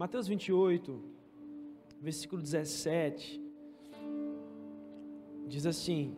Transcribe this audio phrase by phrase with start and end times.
[0.00, 0.98] Mateus 28,
[2.00, 3.38] versículo 17,
[5.46, 6.16] diz assim: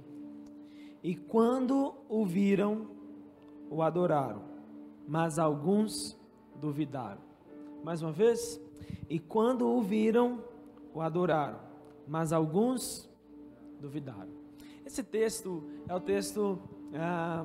[1.02, 2.86] E quando o viram,
[3.68, 4.44] o adoraram,
[5.08, 6.16] mas alguns
[6.60, 7.20] duvidaram.
[7.82, 8.60] Mais uma vez,
[9.10, 10.44] e quando o viram,
[10.94, 11.58] o adoraram,
[12.06, 13.10] mas alguns
[13.80, 14.30] duvidaram.
[14.86, 16.56] Esse texto é o texto
[16.94, 17.44] ah,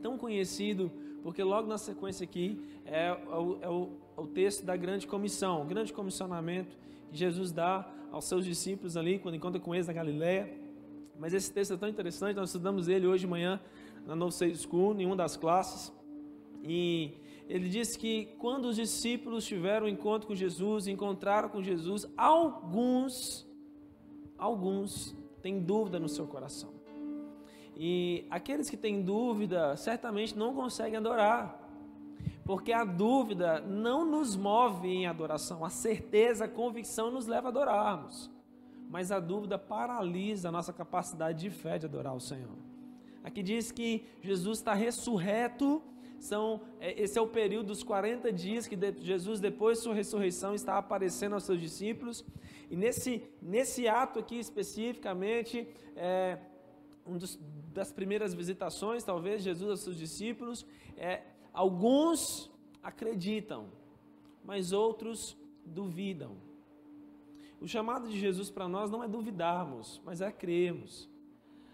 [0.00, 0.92] tão conhecido,
[1.24, 3.90] porque logo na sequência aqui é, é, o, é, o,
[4.20, 6.76] o texto da grande comissão, o grande comissionamento
[7.10, 10.52] que Jesus dá aos seus discípulos ali, quando encontra com eles na Galileia.
[11.18, 13.60] Mas esse texto é tão interessante, nós estudamos ele hoje de manhã
[14.06, 15.92] na No Say School, em uma das classes.
[16.62, 17.12] E
[17.48, 23.48] ele diz que quando os discípulos tiveram um encontro com Jesus, encontraram com Jesus, alguns,
[24.36, 26.72] alguns têm dúvida no seu coração.
[27.74, 31.59] E aqueles que têm dúvida certamente não conseguem adorar,
[32.44, 37.50] porque a dúvida não nos move em adoração, a certeza, a convicção nos leva a
[37.50, 38.30] adorarmos,
[38.88, 42.58] mas a dúvida paralisa a nossa capacidade de fé de adorar o Senhor.
[43.22, 45.82] Aqui diz que Jesus está ressurreto
[46.20, 50.54] são, é, esse é o período dos 40 dias que Jesus, depois de sua ressurreição,
[50.54, 52.24] está aparecendo aos seus discípulos.
[52.70, 56.38] E nesse, nesse ato aqui especificamente, é,
[57.06, 57.16] um
[57.72, 61.22] das primeiras visitações, talvez, Jesus aos seus discípulos, é,
[61.52, 62.50] alguns
[62.82, 63.66] acreditam,
[64.44, 66.36] mas outros duvidam.
[67.60, 71.08] O chamado de Jesus para nós não é duvidarmos, mas é crermos.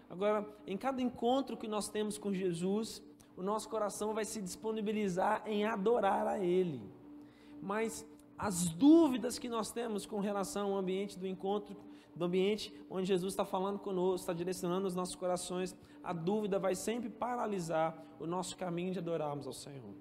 [0.09, 3.01] Agora, em cada encontro que nós temos com Jesus,
[3.35, 6.81] o nosso coração vai se disponibilizar em adorar a Ele.
[7.61, 8.05] Mas
[8.37, 11.75] as dúvidas que nós temos com relação ao ambiente do encontro,
[12.15, 15.75] do ambiente onde Jesus está falando conosco, está direcionando os nossos corações,
[16.07, 19.93] a dúvida vai sempre paralisar o nosso caminho de adorarmos ao Senhor.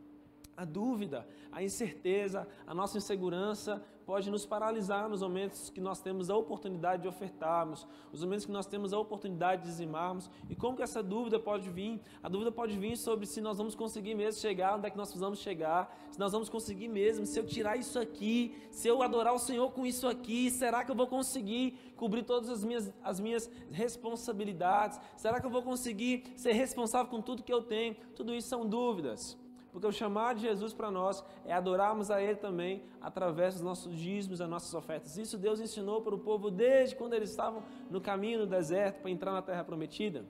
[0.57, 6.31] A dúvida, a incerteza, a nossa insegurança pode nos paralisar nos momentos que nós temos
[6.31, 10.31] a oportunidade de ofertarmos, os momentos que nós temos a oportunidade de dizimarmos.
[10.49, 12.01] E como que essa dúvida pode vir?
[12.23, 15.09] A dúvida pode vir sobre se nós vamos conseguir mesmo chegar onde é que nós
[15.09, 19.35] precisamos chegar, se nós vamos conseguir mesmo, se eu tirar isso aqui, se eu adorar
[19.35, 23.19] o Senhor com isso aqui, será que eu vou conseguir cobrir todas as minhas, as
[23.19, 25.01] minhas responsabilidades?
[25.17, 27.97] Será que eu vou conseguir ser responsável com tudo que eu tenho?
[28.15, 29.37] Tudo isso são dúvidas.
[29.77, 33.95] Porque o chamado de Jesus para nós é adorarmos a Ele também através dos nossos
[33.95, 35.19] dízimos, das nossas ofertas.
[35.19, 39.11] Isso Deus ensinou para o povo desde quando eles estavam no caminho no deserto para
[39.11, 40.25] entrar na terra prometida.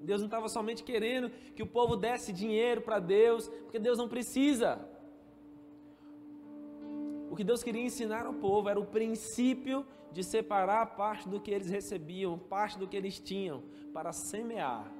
[0.00, 4.08] Deus não estava somente querendo que o povo desse dinheiro para Deus, porque Deus não
[4.08, 4.80] precisa.
[7.30, 11.50] O que Deus queria ensinar ao povo era o princípio de separar parte do que
[11.50, 13.62] eles recebiam, parte do que eles tinham,
[13.92, 14.90] para semear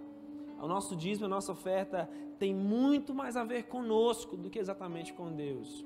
[0.60, 5.12] o nosso dízimo, a nossa oferta tem muito mais a ver conosco do que exatamente
[5.12, 5.84] com Deus.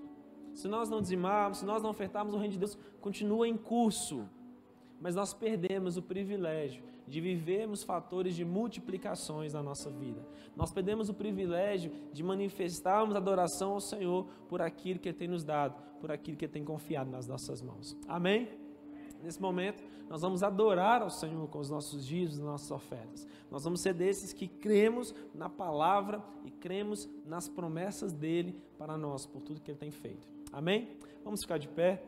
[0.54, 4.28] Se nós não dizimarmos, se nós não ofertarmos, o reino de Deus continua em curso.
[5.00, 10.24] Mas nós perdemos o privilégio de vivermos fatores de multiplicações na nossa vida.
[10.54, 15.42] Nós perdemos o privilégio de manifestarmos adoração ao Senhor por aquilo que Ele tem nos
[15.42, 17.96] dado, por aquilo que Ele tem confiado nas nossas mãos.
[18.06, 18.61] Amém?
[19.22, 23.26] Nesse momento, nós vamos adorar ao Senhor com os nossos dias, as nossas ofertas.
[23.50, 29.24] Nós vamos ser desses que cremos na palavra e cremos nas promessas dele para nós,
[29.24, 30.26] por tudo que ele tem feito.
[30.52, 30.96] Amém?
[31.24, 32.02] Vamos ficar de pé,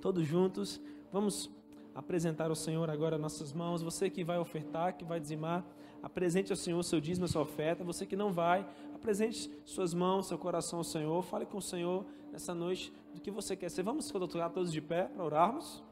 [0.00, 0.80] todos juntos.
[1.10, 1.50] Vamos
[1.94, 3.82] apresentar ao Senhor agora nossas mãos.
[3.82, 5.64] Você que vai ofertar, que vai dizimar,
[6.02, 7.82] apresente ao Senhor seu dízimo, sua oferta.
[7.82, 11.22] Você que não vai, apresente suas mãos, seu coração ao Senhor.
[11.22, 13.82] Fale com o Senhor nessa noite do que você quer ser.
[13.82, 15.82] Vamos colocar todos de pé para orarmos.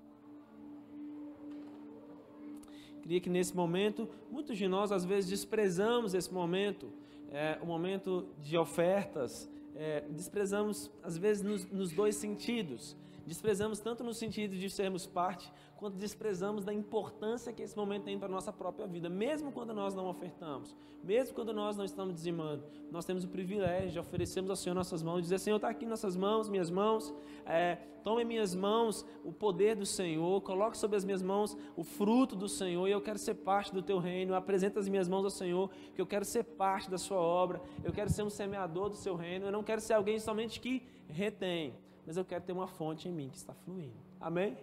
[3.04, 6.90] Queria que nesse momento, muitos de nós às vezes desprezamos esse momento,
[7.30, 12.96] é, o momento de ofertas, é, desprezamos às vezes nos, nos dois sentidos.
[13.26, 18.18] Desprezamos tanto no sentido de sermos parte, quanto desprezamos da importância que esse momento tem
[18.18, 22.14] para a nossa própria vida, mesmo quando nós não ofertamos, mesmo quando nós não estamos
[22.14, 25.84] dizimando, nós temos o privilégio de oferecermos ao Senhor nossas mãos, dizer, Senhor, está aqui
[25.86, 27.14] nossas mãos, minhas mãos,
[27.44, 32.36] é, tome minhas mãos o poder do Senhor, coloque sobre as minhas mãos o fruto
[32.36, 35.30] do Senhor, e eu quero ser parte do teu reino, apresenta as minhas mãos ao
[35.30, 38.96] Senhor, que eu quero ser parte da sua obra, eu quero ser um semeador do
[38.96, 41.74] seu reino, eu não quero ser alguém somente que retém,
[42.06, 43.96] mas eu quero ter uma fonte em mim que está fluindo.
[44.20, 44.56] Amém?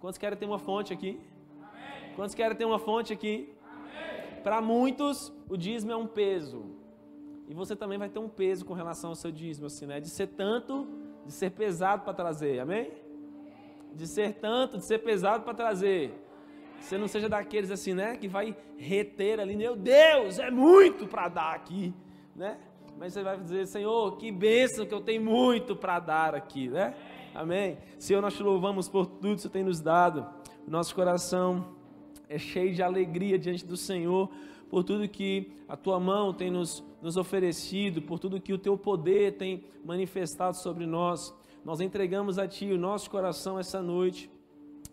[0.00, 1.20] Quantos querem ter uma fonte aqui?
[1.60, 2.14] Amém.
[2.14, 3.52] Quantos querem ter uma fonte aqui?
[4.42, 6.64] Para muitos, o dízimo é um peso.
[7.48, 10.00] E você também vai ter um peso com relação ao seu dízimo, assim, né?
[10.00, 10.86] De ser tanto,
[11.24, 12.60] de ser pesado para trazer.
[12.60, 12.92] Amém?
[13.92, 16.12] De ser tanto, de ser pesado para trazer.
[16.80, 18.16] Você não seja daqueles assim, né?
[18.16, 21.92] Que vai reter ali, meu Deus, é muito para dar aqui,
[22.34, 22.58] né?
[22.98, 26.94] Mas você vai dizer, Senhor, que bênção que eu tenho muito para dar aqui, né?
[27.34, 27.76] Amém.
[27.98, 30.26] Senhor, nós te louvamos por tudo que você tem nos dado.
[30.66, 31.76] Nosso coração
[32.26, 34.30] é cheio de alegria diante do Senhor,
[34.70, 38.78] por tudo que a tua mão tem nos, nos oferecido, por tudo que o teu
[38.78, 41.34] poder tem manifestado sobre nós.
[41.62, 44.30] Nós entregamos a Ti o nosso coração essa noite.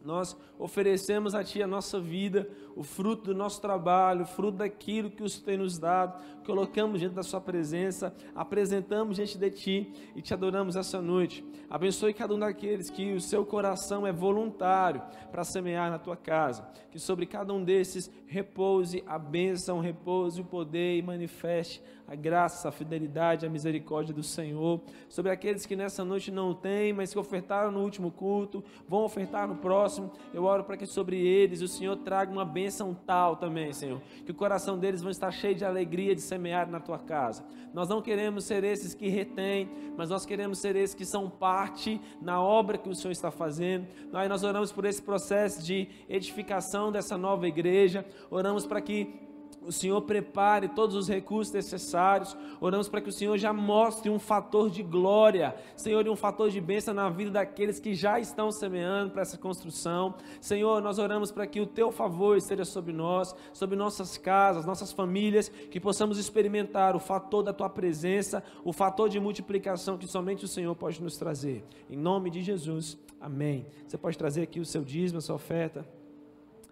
[0.04, 5.10] Nós oferecemos a Ti a nossa vida, o fruto do nosso trabalho, o fruto daquilo
[5.10, 9.94] que o Senhor tem nos dado, colocamos diante da Sua presença, apresentamos diante de Ti
[10.16, 11.46] e te adoramos essa noite.
[11.70, 15.02] Abençoe cada um daqueles que o seu coração é voluntário
[15.32, 20.46] para semear na Tua casa, que sobre cada um desses repouse a bênção, repouse o
[20.46, 24.82] poder e manifeste a graça, a fidelidade, a misericórdia do Senhor.
[25.08, 29.48] Sobre aqueles que nessa noite não têm, mas que ofertaram no último culto, vão ofertar
[29.48, 29.93] no próximo,
[30.34, 34.32] eu oro para que sobre eles o Senhor traga uma bênção tal também, Senhor, que
[34.32, 37.44] o coração deles vai estar cheio de alegria de semear na tua casa.
[37.74, 42.00] Nós não queremos ser esses que retêm, mas nós queremos ser esses que são parte
[42.22, 43.88] na obra que o Senhor está fazendo.
[44.12, 49.24] Nós, nós oramos por esse processo de edificação dessa nova igreja, oramos para que
[49.66, 52.36] o Senhor prepare todos os recursos necessários.
[52.60, 56.50] Oramos para que o Senhor já mostre um fator de glória, Senhor, e um fator
[56.50, 60.16] de bênção na vida daqueles que já estão semeando para essa construção.
[60.42, 64.92] Senhor, nós oramos para que o teu favor esteja sobre nós, sobre nossas casas, nossas
[64.92, 70.46] famílias, que possamos experimentar o fator da tua presença, o fator de multiplicação que somente
[70.46, 71.64] o Senhor pode nos trazer.
[71.90, 73.66] Em nome de Jesus, amém.
[73.88, 75.86] Você pode trazer aqui o seu dízimo, a sua oferta,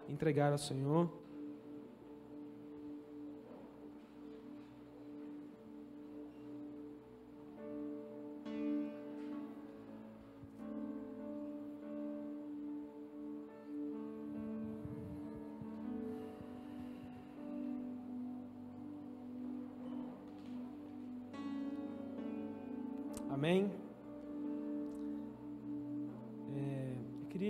[0.08, 1.21] entregar ao Senhor.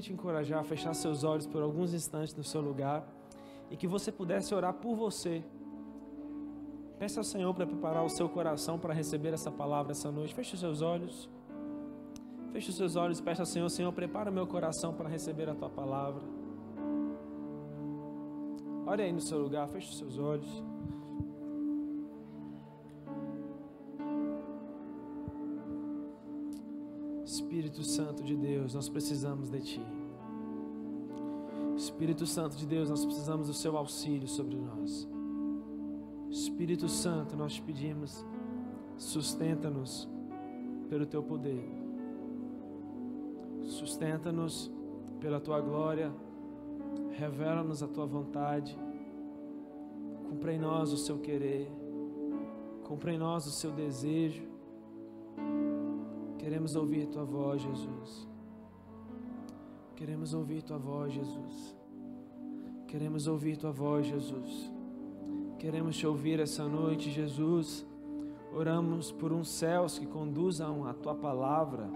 [0.02, 3.06] Te encorajar a fechar seus olhos por alguns instantes no seu lugar
[3.70, 5.42] e que você pudesse orar por você.
[6.98, 10.34] Peça ao Senhor para preparar o seu coração para receber essa palavra essa noite.
[10.34, 11.28] Feche os seus olhos.
[12.52, 15.48] Feche os seus olhos e peça ao Senhor, Senhor, prepara o meu coração para receber
[15.48, 16.22] a tua palavra.
[18.86, 20.71] Olha aí no seu lugar, feche os seus olhos.
[27.72, 29.86] Espírito Santo de Deus, nós precisamos de Ti.
[31.74, 35.08] Espírito Santo de Deus, nós precisamos do Seu auxílio sobre nós.
[36.28, 38.26] Espírito Santo, nós te pedimos,
[38.98, 40.06] sustenta-nos
[40.90, 41.64] pelo Teu poder,
[43.62, 44.70] sustenta-nos
[45.18, 46.12] pela Tua glória,
[47.12, 48.78] revela-nos a Tua vontade,
[50.28, 51.72] cumpre em nós o Seu querer,
[52.84, 54.52] cumpre em nós o Seu desejo
[56.42, 58.28] Queremos ouvir tua voz, Jesus.
[59.94, 61.76] Queremos ouvir tua voz, Jesus.
[62.88, 64.72] Queremos ouvir tua voz, Jesus.
[65.60, 67.86] Queremos te ouvir essa noite, Jesus.
[68.52, 71.88] Oramos por um céus que conduzam a tua palavra.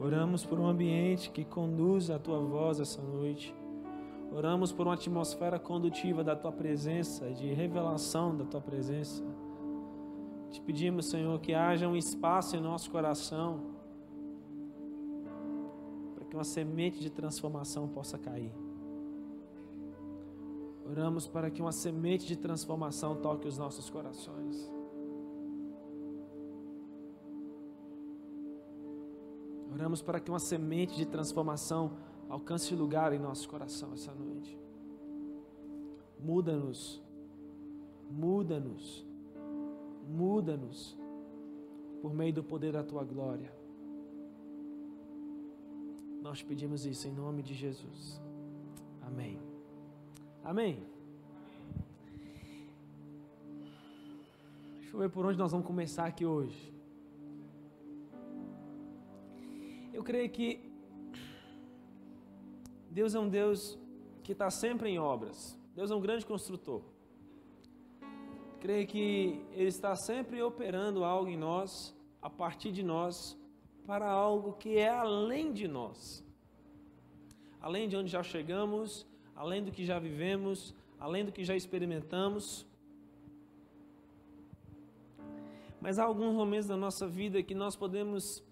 [0.00, 3.54] Oramos por um ambiente que conduza a tua voz essa noite.
[4.32, 9.22] Oramos por uma atmosfera condutiva da tua presença, de revelação da tua presença.
[10.52, 13.72] Te pedimos, Senhor, que haja um espaço em nosso coração
[16.14, 18.52] para que uma semente de transformação possa cair.
[20.84, 24.70] Oramos para que uma semente de transformação toque os nossos corações.
[29.72, 31.92] Oramos para que uma semente de transformação
[32.28, 34.58] alcance lugar em nosso coração essa noite.
[36.20, 37.02] Muda-nos,
[38.10, 39.11] muda-nos
[40.02, 40.96] Muda-nos
[42.00, 43.52] por meio do poder da tua glória.
[46.20, 48.20] Nós pedimos isso em nome de Jesus.
[49.00, 49.38] Amém.
[50.44, 50.84] Amém.
[54.74, 56.72] Deixa eu ver por onde nós vamos começar aqui hoje.
[59.92, 60.70] Eu creio que
[62.90, 63.78] Deus é um Deus
[64.22, 65.58] que está sempre em obras.
[65.74, 66.91] Deus é um grande construtor
[68.62, 71.92] creio que Ele está sempre operando algo em nós,
[72.22, 73.36] a partir de nós,
[73.84, 76.24] para algo que é além de nós.
[77.60, 79.04] Além de onde já chegamos,
[79.34, 82.64] além do que já vivemos, além do que já experimentamos.
[85.80, 88.44] Mas há alguns momentos da nossa vida que nós podemos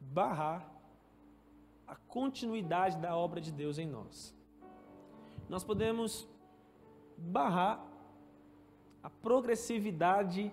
[0.00, 0.68] barrar
[1.86, 4.34] a continuidade da obra de Deus em nós.
[5.48, 6.26] Nós podemos
[7.16, 7.89] barrar
[9.02, 10.52] a progressividade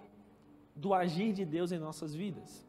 [0.75, 2.65] do agir de Deus em nossas vidas.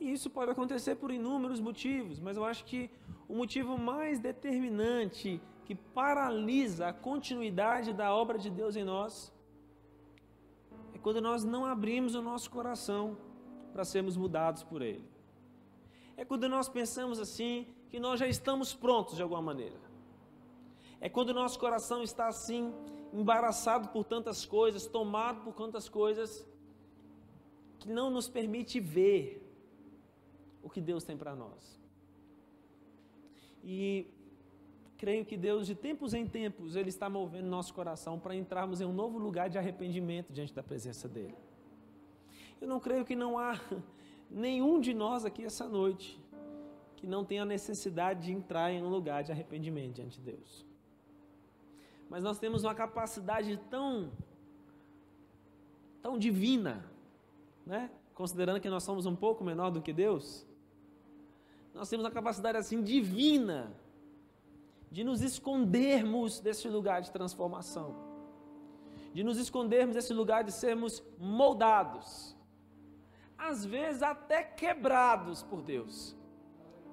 [0.00, 2.90] E isso pode acontecer por inúmeros motivos, mas eu acho que
[3.28, 9.32] o motivo mais determinante que paralisa a continuidade da obra de Deus em nós
[10.94, 13.16] é quando nós não abrimos o nosso coração
[13.72, 15.04] para sermos mudados por Ele.
[16.16, 19.89] É quando nós pensamos assim que nós já estamos prontos de alguma maneira.
[21.00, 22.72] É quando o nosso coração está assim,
[23.12, 26.46] embaraçado por tantas coisas, tomado por tantas coisas,
[27.78, 29.42] que não nos permite ver
[30.62, 31.80] o que Deus tem para nós.
[33.64, 34.06] E
[34.98, 38.84] creio que Deus, de tempos em tempos, Ele está movendo nosso coração para entrarmos em
[38.84, 41.34] um novo lugar de arrependimento diante da presença dEle.
[42.60, 43.58] Eu não creio que não há
[44.30, 46.20] nenhum de nós aqui essa noite
[46.96, 50.69] que não tenha necessidade de entrar em um lugar de arrependimento diante de Deus.
[52.10, 54.10] Mas nós temos uma capacidade tão
[56.02, 56.84] tão divina,
[57.64, 57.90] né?
[58.14, 60.46] Considerando que nós somos um pouco menor do que Deus,
[61.72, 63.72] nós temos uma capacidade assim divina
[64.90, 67.94] de nos escondermos desse lugar de transformação,
[69.14, 72.36] de nos escondermos desse lugar de sermos moldados,
[73.38, 76.16] às vezes até quebrados por Deus.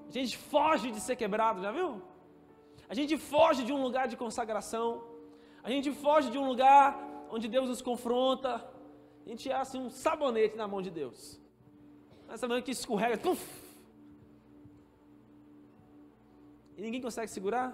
[0.07, 2.01] A gente foge de ser quebrado, já viu?
[2.89, 5.03] A gente foge de um lugar de consagração,
[5.63, 6.85] a gente foge de um lugar
[7.29, 8.65] onde Deus nos confronta,
[9.25, 11.39] a gente é assim um sabonete na mão de Deus.
[12.29, 13.45] Essa mão que escorrega, puf,
[16.77, 17.67] e ninguém consegue segurar?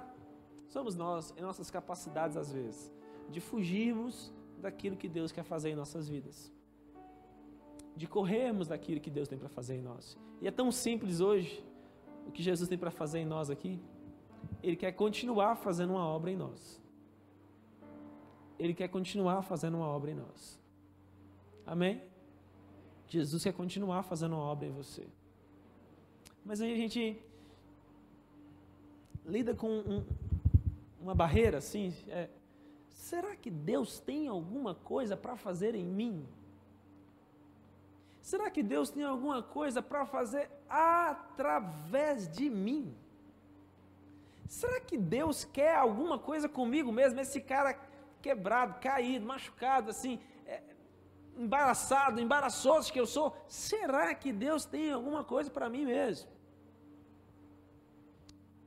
[0.69, 2.91] Somos nós, em nossas capacidades às vezes,
[3.29, 6.51] de fugirmos daquilo que Deus quer fazer em nossas vidas.
[7.95, 10.17] De corrermos daquilo que Deus tem para fazer em nós.
[10.41, 11.63] E é tão simples hoje
[12.25, 13.77] o que Jesus tem para fazer em nós aqui.
[14.61, 16.81] Ele quer continuar fazendo uma obra em nós.
[18.57, 20.59] Ele quer continuar fazendo uma obra em nós.
[21.65, 22.01] Amém?
[23.07, 25.07] Jesus quer continuar fazendo uma obra em você.
[26.45, 27.21] Mas aí a gente
[29.25, 30.05] lida com um,
[30.99, 31.93] uma barreira assim.
[32.07, 32.29] É,
[32.89, 36.27] será que Deus tem alguma coisa para fazer em mim?
[38.21, 42.95] Será que Deus tem alguma coisa para fazer através de mim?
[44.59, 47.19] Será que Deus quer alguma coisa comigo mesmo?
[47.19, 47.71] Esse cara
[48.25, 50.13] quebrado, caído, machucado, assim,
[50.45, 50.61] é,
[51.45, 53.27] embaraçado, embaraçoso que eu sou.
[53.47, 56.29] Será que Deus tem alguma coisa para mim mesmo?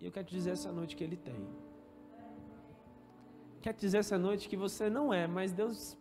[0.00, 1.40] E eu quero te dizer essa noite que Ele tem
[3.66, 5.98] quer te dizer essa noite que você não é, mas Deus,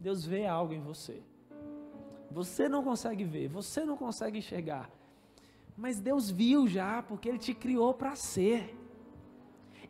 [0.00, 1.22] Deus vê algo em você.
[2.30, 4.90] Você não consegue ver, você não consegue enxergar.
[5.76, 8.74] Mas Deus viu já, porque Ele te criou para ser.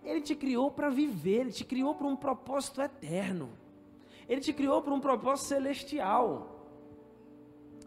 [0.06, 3.50] Ele te criou para viver, Ele te criou para um propósito eterno.
[4.28, 6.52] Ele te criou para um propósito celestial.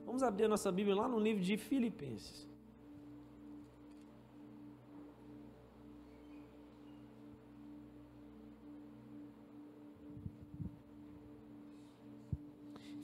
[0.06, 2.48] Vamos abrir a nossa Bíblia lá no livro de Filipenses.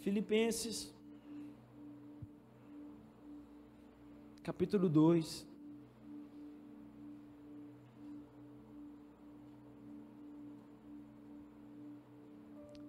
[0.02, 0.94] Filipenses,
[4.44, 5.55] capítulo 2.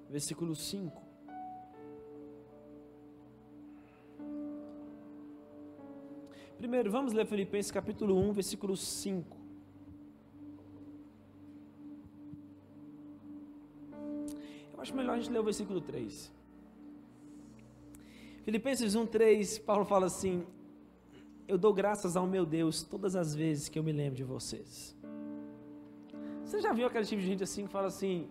[0.09, 1.07] Versículo 5.
[6.59, 9.37] Primeiro, vamos ler Filipenses capítulo 1, versículo 5.
[14.73, 16.33] Eu acho melhor a gente ler o versículo 3.
[18.45, 20.47] Filipenses 1:3, Paulo fala assim:
[21.47, 24.97] Eu dou graças ao meu Deus todas as vezes que eu me lembro de vocês.
[26.45, 28.29] Você já viu aquele tipo de gente assim que fala assim,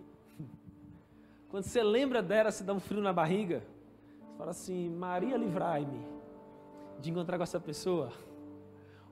[1.55, 3.63] quando você lembra dela, se dá um frio na barriga?
[4.19, 6.05] Você fala assim: Maria, livrai-me
[6.99, 8.11] de encontrar com essa pessoa.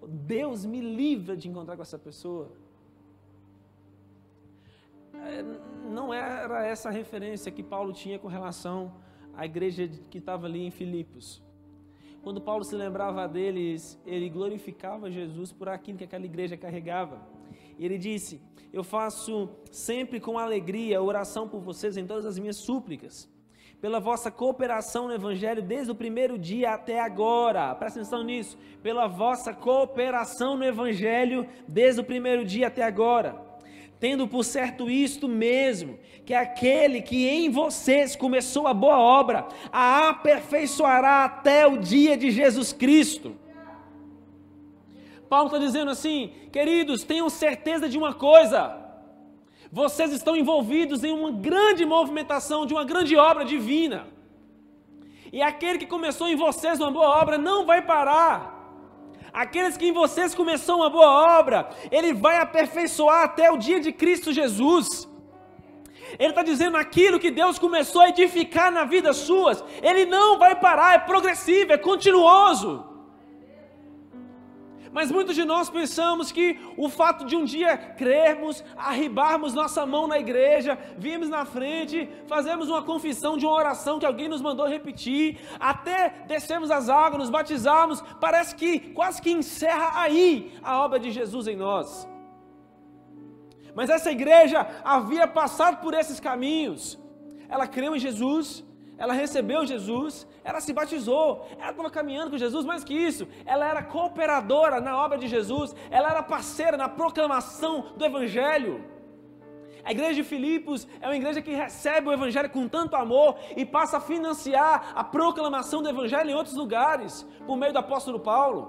[0.06, 2.52] Deus me livra de encontrar com essa pessoa.
[5.14, 5.42] É,
[5.90, 8.92] não era essa a referência que Paulo tinha com relação
[9.34, 11.42] a igreja que estava ali em Filipos.
[12.22, 17.22] Quando Paulo se lembrava deles, ele glorificava Jesus por aquilo que aquela igreja carregava.
[17.78, 22.58] E ele disse: Eu faço sempre com alegria oração por vocês em todas as minhas
[22.58, 23.30] súplicas,
[23.82, 27.74] pela vossa cooperação no Evangelho desde o primeiro dia até agora.
[27.76, 28.58] Presta atenção nisso.
[28.82, 33.54] Pela vossa cooperação no Evangelho desde o primeiro dia até agora
[34.04, 40.10] tendo por certo isto mesmo, que aquele que em vocês começou a boa obra, a
[40.10, 43.34] aperfeiçoará até o dia de Jesus Cristo.
[45.34, 48.60] Paulo está dizendo assim, queridos, tenham certeza de uma coisa,
[49.72, 54.06] vocês estão envolvidos em uma grande movimentação, de uma grande obra divina,
[55.32, 58.38] e aquele que começou em vocês uma boa obra não vai parar,
[59.34, 63.92] aqueles que em vocês começou uma boa obra, Ele vai aperfeiçoar até o dia de
[63.92, 65.10] Cristo Jesus.
[66.20, 70.54] Ele está dizendo aquilo que Deus começou a edificar na vida suas, Ele não vai
[70.56, 72.93] parar, é progressivo, é continuoso.
[74.94, 80.08] Mas muitos de nós pensamos que o fato de um dia crermos, arribarmos nossa mão
[80.08, 84.68] na igreja, virmos na frente, fazemos uma confissão de uma oração que alguém nos mandou
[84.68, 91.00] repetir, até descermos as águas, nos batizarmos, parece que quase que encerra aí a obra
[91.00, 92.08] de Jesus em nós.
[93.74, 97.00] Mas essa igreja havia passado por esses caminhos.
[97.50, 98.64] Ela creu em Jesus,
[99.04, 103.66] ela recebeu Jesus, ela se batizou, ela estava caminhando com Jesus, mais que isso, ela
[103.72, 108.76] era cooperadora na obra de Jesus, ela era parceira na proclamação do Evangelho.
[109.84, 113.66] A igreja de Filipos é uma igreja que recebe o Evangelho com tanto amor e
[113.66, 118.62] passa a financiar a proclamação do Evangelho em outros lugares, por meio do apóstolo Paulo.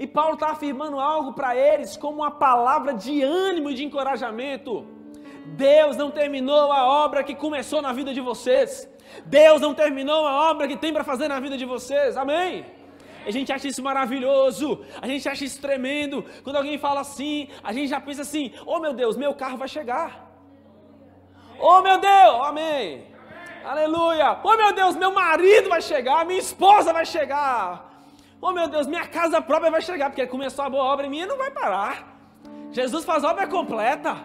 [0.00, 4.84] E Paulo está afirmando algo para eles como uma palavra de ânimo e de encorajamento.
[5.54, 8.88] Deus não terminou a obra que começou na vida de vocês.
[9.24, 12.16] Deus não terminou a obra que tem para fazer na vida de vocês.
[12.16, 12.64] Amém?
[13.26, 16.24] A gente acha isso maravilhoso, a gente acha isso tremendo.
[16.44, 19.68] Quando alguém fala assim, a gente já pensa assim: oh meu Deus, meu carro vai
[19.68, 20.08] chegar.
[21.58, 23.06] Oh meu Deus, amém.
[23.64, 24.38] Aleluia.
[24.44, 27.96] Oh meu Deus, meu marido vai chegar, minha esposa vai chegar.
[28.40, 31.20] Oh meu Deus, minha casa própria vai chegar, porque começou a boa obra em mim
[31.22, 32.16] e não vai parar.
[32.70, 34.16] Jesus faz obra completa.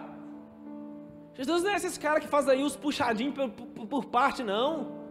[1.34, 3.34] Jesus não é esses caras que faz aí os puxadinhos
[3.86, 5.02] por, parte, não.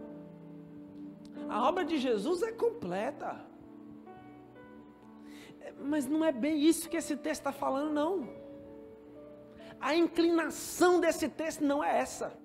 [1.48, 3.40] A obra de Jesus é completa.
[5.80, 8.28] Mas não é bem isso que esse texto está falando, não.
[9.80, 12.38] A inclinação desse texto não é essa.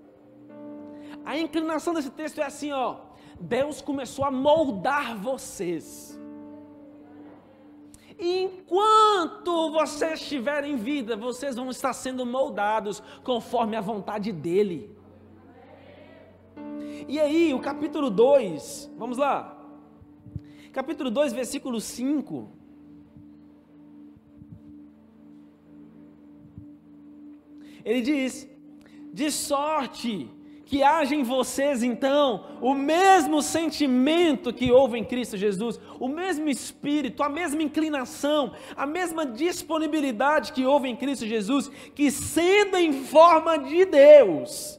[1.23, 2.97] A inclinação desse texto é assim, ó.
[3.39, 6.17] Deus começou a moldar vocês.
[8.19, 14.96] Enquanto vocês estiverem em vida, vocês vão estar sendo moldados conforme a vontade dEle.
[17.07, 19.57] E aí, o capítulo 2, vamos lá.
[20.71, 22.49] Capítulo 2, versículo 5.
[27.83, 28.47] Ele diz:
[29.13, 30.29] De sorte
[30.67, 36.49] que haja em vocês então o mesmo sentimento que houve em Cristo Jesus, o mesmo
[36.49, 42.91] espírito, a mesma inclinação, a mesma disponibilidade que houve em Cristo Jesus, que sendo em
[42.91, 44.76] forma de Deus,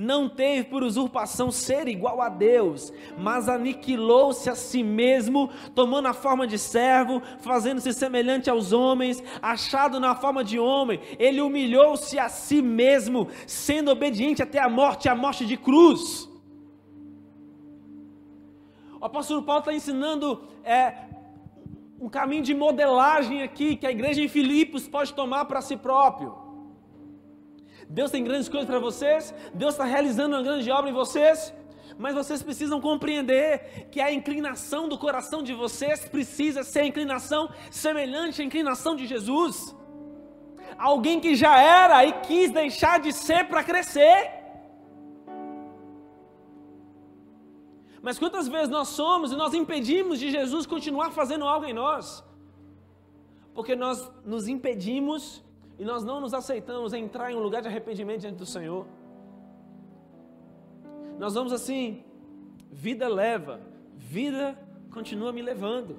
[0.00, 6.14] não teve por usurpação ser igual a Deus, mas aniquilou-se a si mesmo, tomando a
[6.14, 12.30] forma de servo, fazendo-se semelhante aos homens, achado na forma de homem, ele humilhou-se a
[12.30, 16.26] si mesmo, sendo obediente até a morte a morte de cruz.
[18.98, 20.94] O apóstolo Paulo está ensinando é,
[22.00, 26.49] um caminho de modelagem aqui que a igreja em Filipos pode tomar para si próprio.
[27.98, 31.52] Deus tem grandes coisas para vocês, Deus está realizando uma grande obra em vocês,
[31.98, 37.50] mas vocês precisam compreender que a inclinação do coração de vocês precisa ser a inclinação
[37.68, 39.74] semelhante à inclinação de Jesus.
[40.78, 44.18] Alguém que já era e quis deixar de ser para crescer.
[48.00, 52.24] Mas quantas vezes nós somos e nós impedimos de Jesus continuar fazendo algo em nós?
[53.52, 55.42] Porque nós nos impedimos
[55.80, 58.86] e nós não nos aceitamos entrar em um lugar de arrependimento diante do Senhor.
[61.18, 62.04] Nós vamos assim,
[62.70, 63.62] vida leva,
[63.96, 64.58] vida
[64.92, 65.96] continua me levando.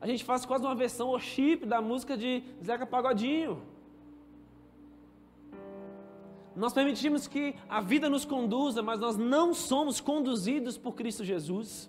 [0.00, 3.62] A gente faz quase uma versão worship da música de Zeca Pagodinho.
[6.56, 11.88] Nós permitimos que a vida nos conduza, mas nós não somos conduzidos por Cristo Jesus.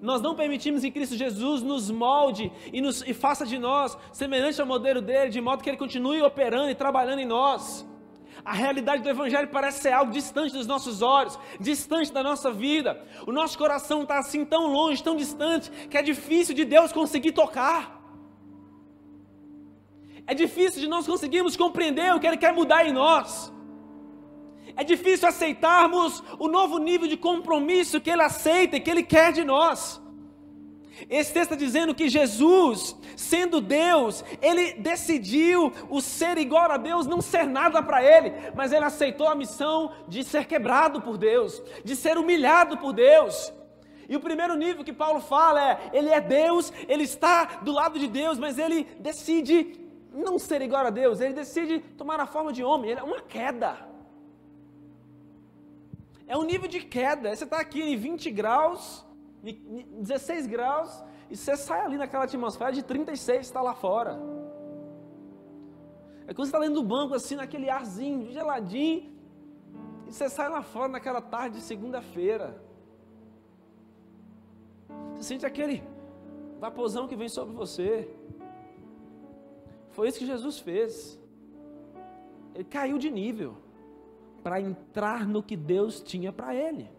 [0.00, 4.60] Nós não permitimos que Cristo Jesus nos molde e, nos, e faça de nós semelhante
[4.60, 7.86] ao modelo dele, de modo que ele continue operando e trabalhando em nós.
[8.44, 13.04] A realidade do Evangelho parece ser algo distante dos nossos olhos, distante da nossa vida.
[13.26, 17.32] O nosso coração está assim tão longe, tão distante, que é difícil de Deus conseguir
[17.32, 17.98] tocar.
[20.26, 23.52] É difícil de nós conseguirmos compreender o que Ele quer mudar em nós.
[24.78, 29.32] É difícil aceitarmos o novo nível de compromisso que Ele aceita e que Ele quer
[29.32, 30.00] de nós.
[31.10, 37.06] Esse texto está dizendo que Jesus, sendo Deus, ele decidiu o ser igual a Deus,
[37.06, 41.60] não ser nada para ele, mas ele aceitou a missão de ser quebrado por Deus,
[41.84, 43.52] de ser humilhado por Deus.
[44.08, 47.98] E o primeiro nível que Paulo fala é: ele é Deus, ele está do lado
[47.98, 49.78] de Deus, mas ele decide
[50.12, 53.20] não ser igual a Deus, ele decide tomar a forma de homem, ele é uma
[53.20, 53.87] queda.
[56.28, 57.34] É um nível de queda.
[57.34, 59.04] Você está aqui em 20 graus,
[59.42, 64.20] 16 graus, e você sai ali naquela atmosfera de 36 está lá fora.
[66.26, 69.10] É quando você está dentro do banco, assim, naquele arzinho geladinho,
[70.06, 72.62] e você sai lá fora naquela tarde de segunda-feira.
[75.14, 75.82] Você sente aquele
[76.60, 77.90] vaporzão que vem sobre você.
[79.90, 81.18] Foi isso que Jesus fez.
[82.54, 83.56] Ele caiu de nível
[84.42, 86.90] para entrar no que Deus tinha para ele.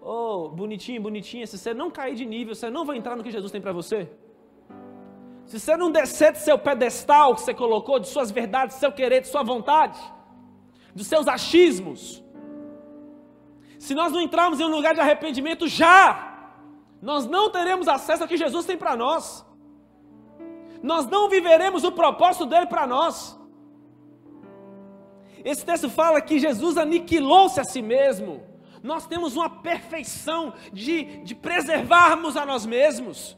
[0.00, 3.30] Oh, bonitinho, bonitinha, se você não cair de nível, você não vai entrar no que
[3.30, 4.10] Jesus tem para você.
[5.46, 8.92] Se você não descer do seu pedestal que você colocou, de suas verdades, do seu
[8.92, 9.98] querer, de sua vontade,
[10.94, 12.22] dos seus achismos,
[13.78, 16.52] se nós não entrarmos em um lugar de arrependimento já,
[17.00, 19.44] nós não teremos acesso ao que Jesus tem para nós
[20.84, 23.40] nós não viveremos o propósito dele para nós.
[25.44, 28.42] Esse texto fala que Jesus aniquilou-se a si mesmo.
[28.82, 33.36] Nós temos uma perfeição de, de preservarmos a nós mesmos.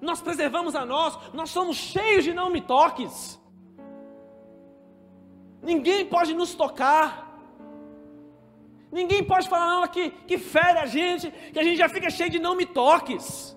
[0.00, 3.40] Nós preservamos a nós, nós somos cheios de não me toques.
[5.62, 7.28] Ninguém pode nos tocar.
[8.92, 12.30] Ninguém pode falar nada que, que fere a gente, que a gente já fica cheio
[12.30, 13.56] de não me toques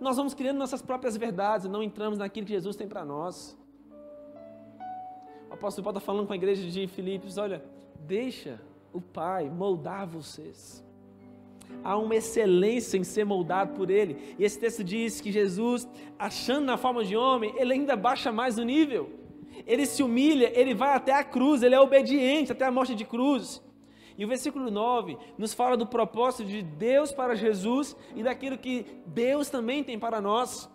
[0.00, 3.57] nós vamos criando nossas próprias verdades e não entramos naquilo que Jesus tem para nós.
[5.50, 7.62] O apóstolo Paulo está falando com a igreja de Filipos: olha,
[8.00, 8.60] deixa
[8.92, 10.84] o Pai moldar vocês.
[11.84, 14.34] Há uma excelência em ser moldado por Ele.
[14.38, 18.58] E esse texto diz que Jesus, achando na forma de homem, ele ainda baixa mais
[18.58, 19.10] o nível.
[19.66, 23.04] Ele se humilha, ele vai até a cruz, ele é obediente até a morte de
[23.04, 23.62] cruz.
[24.16, 28.84] E o versículo 9 nos fala do propósito de Deus para Jesus e daquilo que
[29.06, 30.68] Deus também tem para nós.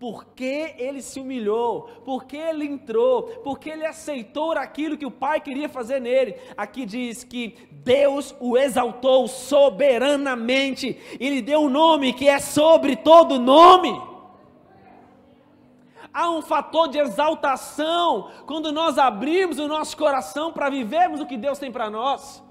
[0.00, 5.68] Porque ele se humilhou, porque ele entrou, porque ele aceitou aquilo que o Pai queria
[5.68, 6.36] fazer nele.
[6.56, 12.96] Aqui diz que Deus o exaltou soberanamente e lhe deu um nome que é sobre
[12.96, 14.00] todo nome.
[16.14, 21.36] Há um fator de exaltação quando nós abrimos o nosso coração para vivermos o que
[21.36, 22.42] Deus tem para nós.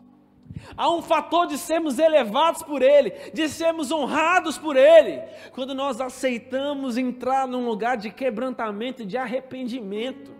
[0.77, 5.99] Há um fator de sermos elevados por Ele, de sermos honrados por Ele, quando nós
[5.99, 10.32] aceitamos entrar num lugar de quebrantamento de arrependimento.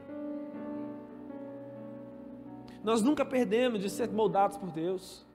[2.84, 5.26] Nós nunca perdemos de ser moldados por Deus.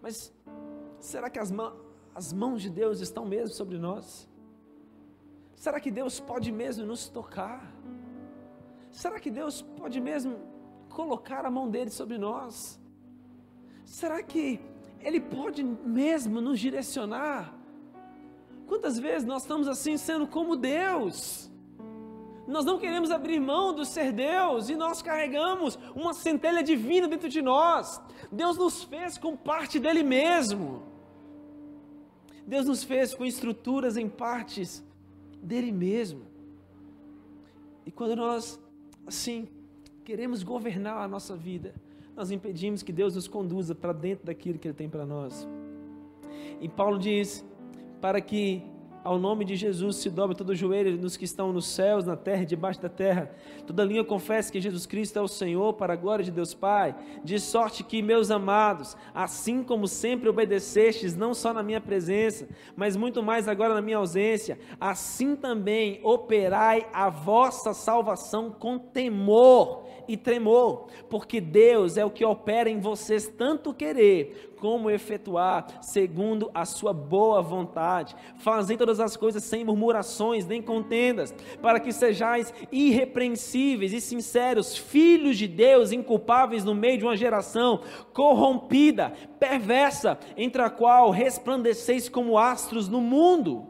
[0.00, 0.32] Mas
[0.98, 1.74] será que as, mãos,
[2.14, 4.28] as mãos de Deus estão mesmo sobre nós?
[5.54, 7.70] Será que Deus pode mesmo nos tocar?
[8.90, 10.38] Será que Deus pode mesmo
[10.90, 12.78] colocar a mão dele sobre nós?
[13.84, 14.60] Será que
[15.00, 17.54] ele pode mesmo nos direcionar?
[18.66, 21.50] Quantas vezes nós estamos assim sendo como Deus?
[22.46, 27.28] Nós não queremos abrir mão do ser Deus e nós carregamos uma centelha divina dentro
[27.28, 28.00] de nós.
[28.30, 30.82] Deus nos fez com parte dele mesmo.
[32.46, 34.84] Deus nos fez com estruturas em partes
[35.42, 36.26] dele mesmo.
[37.86, 38.60] E quando nós,
[39.06, 39.48] assim,
[40.10, 41.72] queremos governar a nossa vida,
[42.16, 45.48] nós impedimos que Deus nos conduza para dentro daquilo que Ele tem para nós.
[46.60, 47.46] E Paulo diz:
[48.00, 48.60] para que
[49.02, 52.16] ao nome de Jesus se dobre todo o joelho nos que estão nos céus, na
[52.16, 53.30] terra e debaixo da terra.
[53.66, 56.94] Toda língua confessa que Jesus Cristo é o Senhor, para a glória de Deus Pai.
[57.24, 62.96] De sorte que, meus amados, assim como sempre obedecestes, não só na minha presença, mas
[62.96, 70.16] muito mais agora na minha ausência, assim também operai a vossa salvação com temor e
[70.16, 76.66] tremor, porque Deus é o que opera em vocês tanto querer como efetuar segundo a
[76.66, 78.14] sua boa vontade.
[78.36, 85.38] Fazem todas as coisas sem murmurações nem contendas, para que sejais irrepreensíveis e sinceros, filhos
[85.38, 87.80] de Deus, inculpáveis no meio de uma geração
[88.12, 93.66] corrompida, perversa, entre a qual resplandeceis como astros no mundo.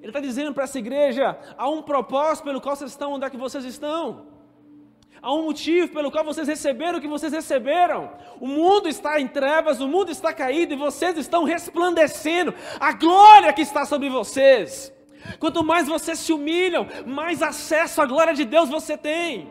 [0.00, 3.30] Ele está dizendo para essa igreja: há um propósito pelo qual vocês estão onde é
[3.30, 4.33] que vocês estão.
[5.24, 8.12] Há um motivo pelo qual vocês receberam o que vocês receberam.
[8.38, 13.50] O mundo está em trevas, o mundo está caído e vocês estão resplandecendo a glória
[13.50, 14.92] que está sobre vocês.
[15.38, 19.48] Quanto mais vocês se humilham, mais acesso à glória de Deus você tem.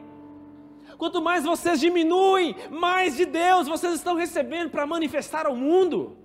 [0.96, 6.16] Quanto mais vocês diminuem, mais de Deus vocês estão recebendo para manifestar ao mundo.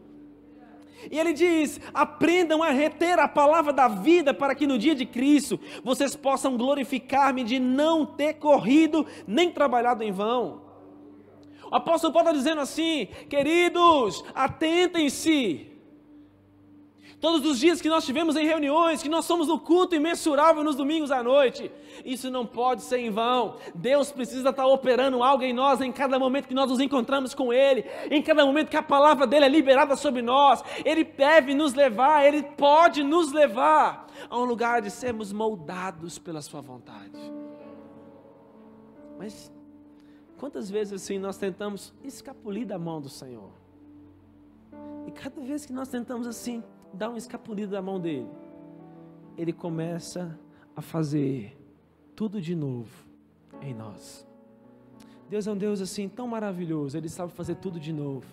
[1.10, 5.06] E ele diz: aprendam a reter a palavra da vida, para que no dia de
[5.06, 10.62] Cristo vocês possam glorificar-me de não ter corrido nem trabalhado em vão.
[11.70, 15.67] O apóstolo Paulo está dizendo assim: queridos, atentem-se.
[17.20, 20.76] Todos os dias que nós tivemos em reuniões, que nós somos no culto imensurável nos
[20.76, 21.70] domingos à noite,
[22.04, 23.56] isso não pode ser em vão.
[23.74, 27.52] Deus precisa estar operando algo em nós em cada momento que nós nos encontramos com
[27.52, 30.62] Ele, em cada momento que a palavra dele é liberada sobre nós.
[30.84, 36.40] Ele deve nos levar, Ele pode nos levar a um lugar de sermos moldados pela
[36.40, 37.18] Sua vontade.
[39.18, 39.52] Mas
[40.38, 43.50] quantas vezes assim nós tentamos escapulir da mão do Senhor?
[45.04, 48.28] E cada vez que nós tentamos assim, dar um escapulido da mão dele,
[49.36, 50.38] ele começa
[50.74, 51.56] a fazer
[52.14, 53.06] tudo de novo
[53.60, 54.26] em nós.
[55.28, 58.26] Deus é um Deus assim tão maravilhoso, ele sabe fazer tudo de novo.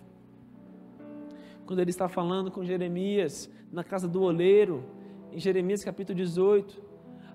[1.66, 4.84] Quando ele está falando com Jeremias na casa do oleiro,
[5.32, 6.82] em Jeremias capítulo 18,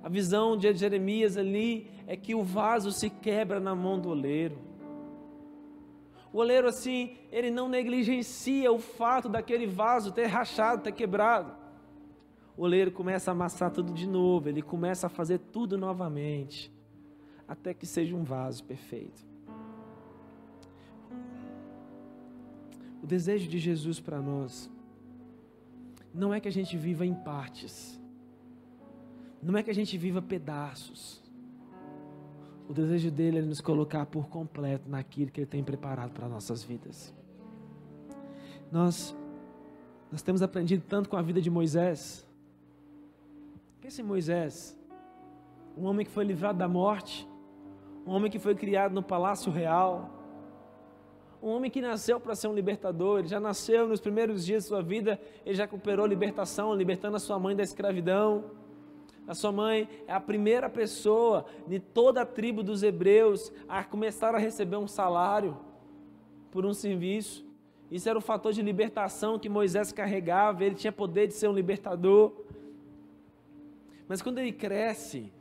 [0.02, 4.69] a visão de Jeremias ali é que o vaso se quebra na mão do oleiro.
[6.32, 11.52] O oleiro, assim, ele não negligencia o fato daquele vaso ter rachado, ter quebrado.
[12.56, 16.72] O oleiro começa a amassar tudo de novo, ele começa a fazer tudo novamente,
[17.48, 19.26] até que seja um vaso perfeito.
[23.02, 24.70] O desejo de Jesus para nós
[26.12, 27.98] não é que a gente viva em partes,
[29.42, 31.22] não é que a gente viva pedaços,
[32.70, 36.62] o desejo dele é nos colocar por completo naquilo que ele tem preparado para nossas
[36.62, 37.12] vidas.
[38.70, 39.16] Nós
[40.12, 42.24] nós temos aprendido tanto com a vida de Moisés.
[43.80, 44.78] Pense em Moisés,
[45.76, 47.28] um homem que foi livrado da morte,
[48.06, 50.08] um homem que foi criado no palácio real,
[51.42, 54.68] um homem que nasceu para ser um libertador, ele já nasceu nos primeiros dias de
[54.68, 58.59] sua vida, ele já cooperou libertação, libertando a sua mãe da escravidão.
[59.30, 64.34] A sua mãe é a primeira pessoa de toda a tribo dos hebreus a começar
[64.34, 65.56] a receber um salário
[66.50, 67.46] por um serviço.
[67.92, 71.52] Isso era o fator de libertação que Moisés carregava, ele tinha poder de ser um
[71.52, 72.32] libertador.
[74.08, 75.32] Mas quando ele cresce,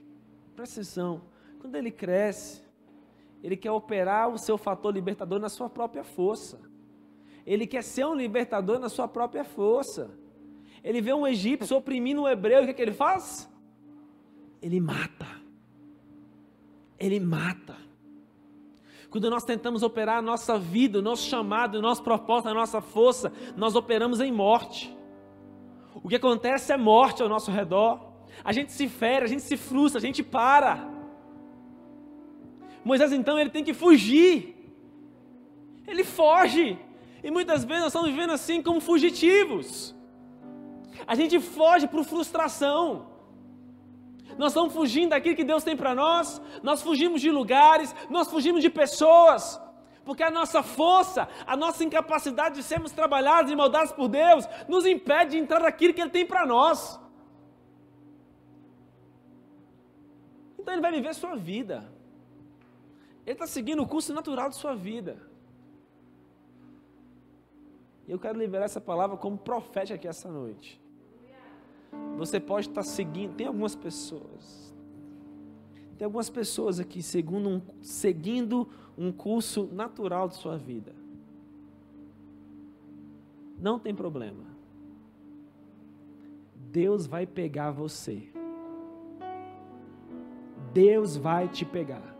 [0.55, 1.23] presta atenção,
[1.59, 2.61] quando ele cresce,
[3.41, 6.61] ele quer operar o seu fator libertador na sua própria força.
[7.43, 10.11] Ele quer ser um libertador na sua própria força.
[10.83, 13.49] Ele vê um egípcio oprimindo um hebreu, o que, é que ele faz?
[14.61, 15.27] Ele mata.
[16.97, 17.75] Ele mata.
[19.09, 22.79] Quando nós tentamos operar a nossa vida, o nosso chamado, o nosso propósito, a nossa
[22.79, 24.95] força, nós operamos em morte.
[25.95, 27.99] O que acontece é morte ao nosso redor.
[28.43, 30.87] A gente se fere, a gente se frustra, a gente para.
[32.85, 34.55] Moisés então ele tem que fugir.
[35.87, 36.77] Ele foge.
[37.23, 39.95] E muitas vezes nós estamos vivendo assim como fugitivos.
[41.07, 43.08] A gente foge por frustração
[44.39, 48.61] nós estamos fugindo daquilo que Deus tem para nós, nós fugimos de lugares, nós fugimos
[48.61, 49.59] de pessoas,
[50.05, 54.85] porque a nossa força, a nossa incapacidade de sermos trabalhados e moldados por Deus, nos
[54.85, 56.97] impede de entrar naquilo que Ele tem para nós.
[60.57, 61.91] Então Ele vai viver a sua vida,
[63.25, 65.21] Ele está seguindo o curso natural de sua vida.
[68.07, 70.81] E eu quero liberar essa palavra como profética aqui essa noite.
[72.17, 74.75] Você pode estar seguindo, tem algumas pessoas,
[75.97, 80.93] tem algumas pessoas aqui segundo um, seguindo um curso natural de sua vida.
[83.57, 84.43] Não tem problema.
[86.55, 88.31] Deus vai pegar você.
[90.73, 92.15] Deus vai te pegar.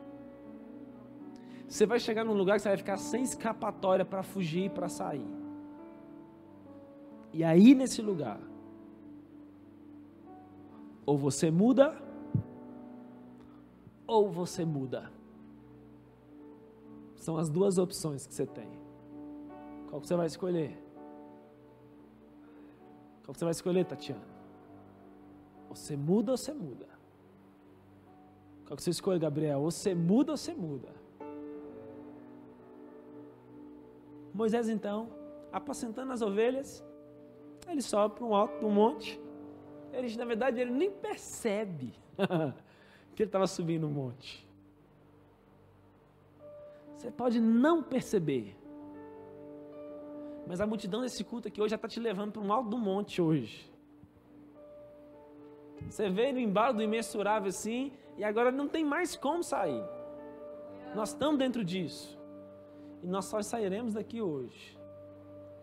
[1.67, 4.89] Você vai chegar num lugar que você vai ficar sem escapatória para fugir e para
[4.89, 5.27] sair.
[7.31, 8.39] E aí nesse lugar,
[11.09, 11.99] ou você muda,
[14.05, 15.11] ou você muda.
[17.15, 18.69] São as duas opções que você tem.
[19.89, 20.77] Qual que você vai escolher?
[23.23, 24.21] Qual que você vai escolher, Tatiana?
[25.69, 26.87] Você muda ou você muda?
[28.67, 29.61] Qual que você escolhe, Gabriel?
[29.61, 30.89] Você muda ou você muda?
[34.31, 35.09] Moisés, então,
[35.51, 36.83] apacentando as ovelhas,
[37.67, 39.19] ele sobe para um alto do monte
[39.93, 41.93] ele, na verdade, ele nem percebe
[43.15, 44.47] que ele estava subindo um monte.
[46.97, 48.55] Você pode não perceber.
[50.45, 52.77] Mas a multidão desse culto aqui hoje já está te levando para um alto do
[52.77, 53.71] monte hoje.
[55.89, 59.83] Você veio no embalo do imensurável assim, e agora não tem mais como sair.
[60.93, 62.19] Nós estamos dentro disso.
[63.01, 64.77] E nós só sairemos daqui hoje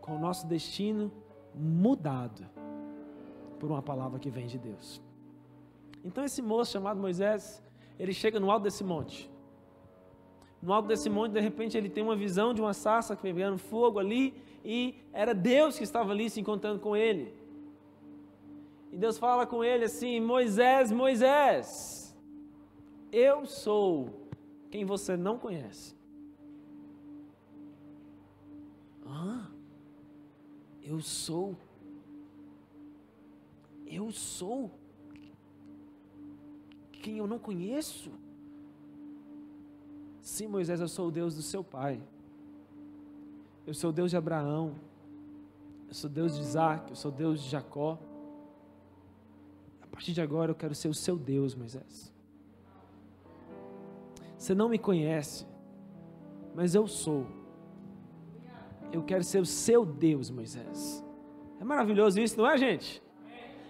[0.01, 1.13] com o nosso destino
[1.55, 2.56] mudado
[3.59, 5.01] por uma palavra que vem de Deus.
[6.05, 7.63] Então esse moço chamado Moisés,
[7.99, 9.31] ele chega no alto desse monte.
[10.63, 13.59] No alto desse monte, de repente, ele tem uma visão de uma sarça que pegando
[13.59, 17.35] fogo ali, e era Deus que estava ali se encontrando com ele.
[18.91, 22.17] E Deus fala com ele assim: Moisés, Moisés,
[23.13, 24.29] eu sou
[24.71, 25.95] quem você não conhece.
[29.07, 29.51] Hã?
[30.83, 31.57] Eu sou.
[33.87, 34.71] Eu sou
[36.93, 38.11] quem eu não conheço.
[40.21, 42.03] Sim, Moisés, eu sou o Deus do seu pai.
[43.65, 44.75] Eu sou o Deus de Abraão.
[45.87, 46.91] Eu sou Deus de Isaac.
[46.91, 47.97] Eu sou Deus de Jacó.
[49.81, 52.13] A partir de agora eu quero ser o seu Deus, Moisés.
[54.37, 55.47] Você não me conhece,
[56.55, 57.27] mas eu sou.
[58.93, 61.05] Eu quero ser o seu Deus, Moisés.
[61.61, 63.03] É maravilhoso isso, não é, gente?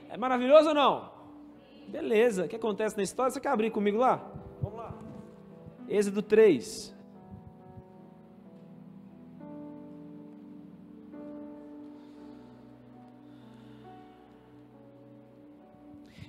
[0.09, 1.11] É maravilhoso ou não?
[1.89, 2.45] Beleza.
[2.45, 3.31] O que acontece na história?
[3.31, 4.25] Você quer abrir comigo lá?
[4.63, 4.95] Vamos lá.
[5.89, 6.95] Êxodo 3.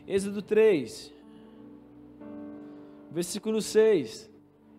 [0.08, 1.14] Êxodo 3,
[3.12, 4.32] versículo 6.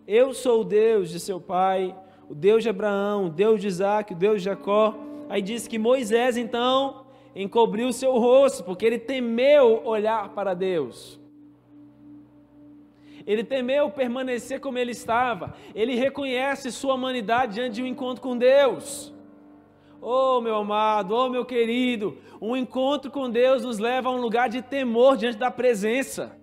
[0.07, 1.95] Eu sou o Deus de seu pai,
[2.27, 4.95] o Deus de Abraão, o Deus de Isaac, o Deus de Jacó.
[5.29, 7.05] Aí diz que Moisés então
[7.43, 11.19] encobriu seu rosto, porque ele temeu olhar para Deus.
[13.25, 15.53] Ele temeu permanecer como ele estava.
[15.73, 19.13] Ele reconhece sua humanidade diante de um encontro com Deus.
[20.01, 24.49] Oh, meu amado, oh, meu querido, um encontro com Deus nos leva a um lugar
[24.49, 26.37] de temor diante da presença.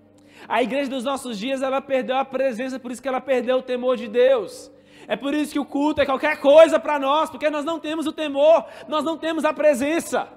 [0.49, 3.63] A igreja dos nossos dias, ela perdeu a presença, por isso que ela perdeu o
[3.63, 4.71] temor de Deus.
[5.09, 8.07] É por isso que o culto é qualquer coisa para nós, porque nós não temos
[8.07, 10.29] o temor, nós não temos a presença.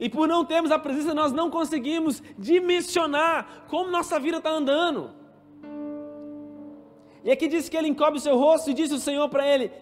[0.00, 5.10] E por não termos a presença, nós não conseguimos dimensionar como nossa vida está andando.
[7.24, 9.72] E aqui diz que ele encobre o seu rosto e disse o Senhor para ele: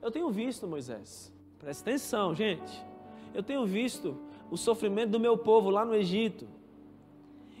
[0.00, 2.84] Eu tenho visto, Moisés, presta atenção, gente.
[3.34, 4.16] Eu tenho visto
[4.50, 6.46] o sofrimento do meu povo lá no Egito.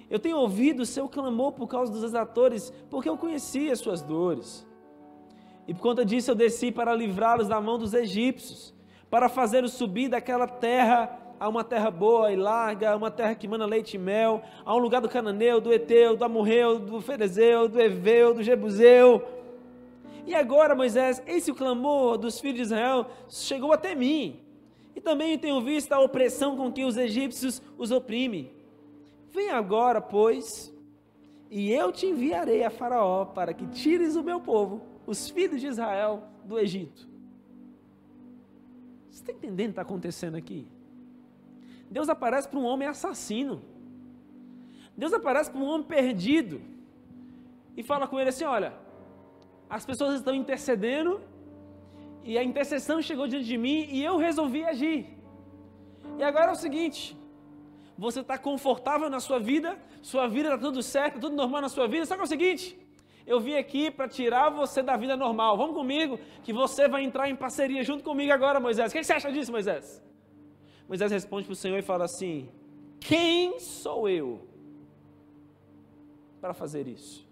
[0.08, 4.02] Eu tenho ouvido o seu clamor por causa dos exatores, porque eu conhecia as suas
[4.02, 4.66] dores.
[5.66, 8.71] E por conta disso eu desci para livrá-los da mão dos egípcios,
[9.12, 13.66] para fazê-los subir daquela terra a uma terra boa e larga, uma terra que mana
[13.66, 17.78] leite e mel, a um lugar do cananeu, do eteu, do amorreu, do ferezeu, do
[17.78, 19.22] eveu, do jebuseu.
[20.26, 24.40] E agora, Moisés, esse o clamor dos filhos de Israel chegou até mim.
[24.96, 28.50] E também tenho visto a opressão com que os egípcios os oprimem.
[29.30, 30.72] Vem agora, pois,
[31.50, 35.66] e eu te enviarei a Faraó para que tires o meu povo, os filhos de
[35.66, 37.11] Israel, do Egito.
[39.22, 40.66] Você está entendendo o que está acontecendo aqui?
[41.88, 43.62] Deus aparece para um homem assassino.
[44.96, 46.60] Deus aparece para um homem perdido.
[47.76, 48.72] E fala com ele assim: Olha,
[49.70, 51.20] as pessoas estão intercedendo,
[52.24, 55.06] e a intercessão chegou diante de mim, e eu resolvi agir.
[56.18, 57.16] E agora é o seguinte:
[57.96, 61.86] você está confortável na sua vida, sua vida está tudo certo, tudo normal na sua
[61.86, 62.76] vida, só que é o seguinte,
[63.26, 67.28] eu vim aqui para tirar você da vida normal, vamos comigo, que você vai entrar
[67.28, 68.90] em parceria junto comigo agora, Moisés.
[68.90, 70.02] O que você acha disso, Moisés?
[70.88, 72.50] Moisés responde para o Senhor e fala assim:
[73.00, 74.46] Quem sou eu
[76.40, 77.26] para fazer isso?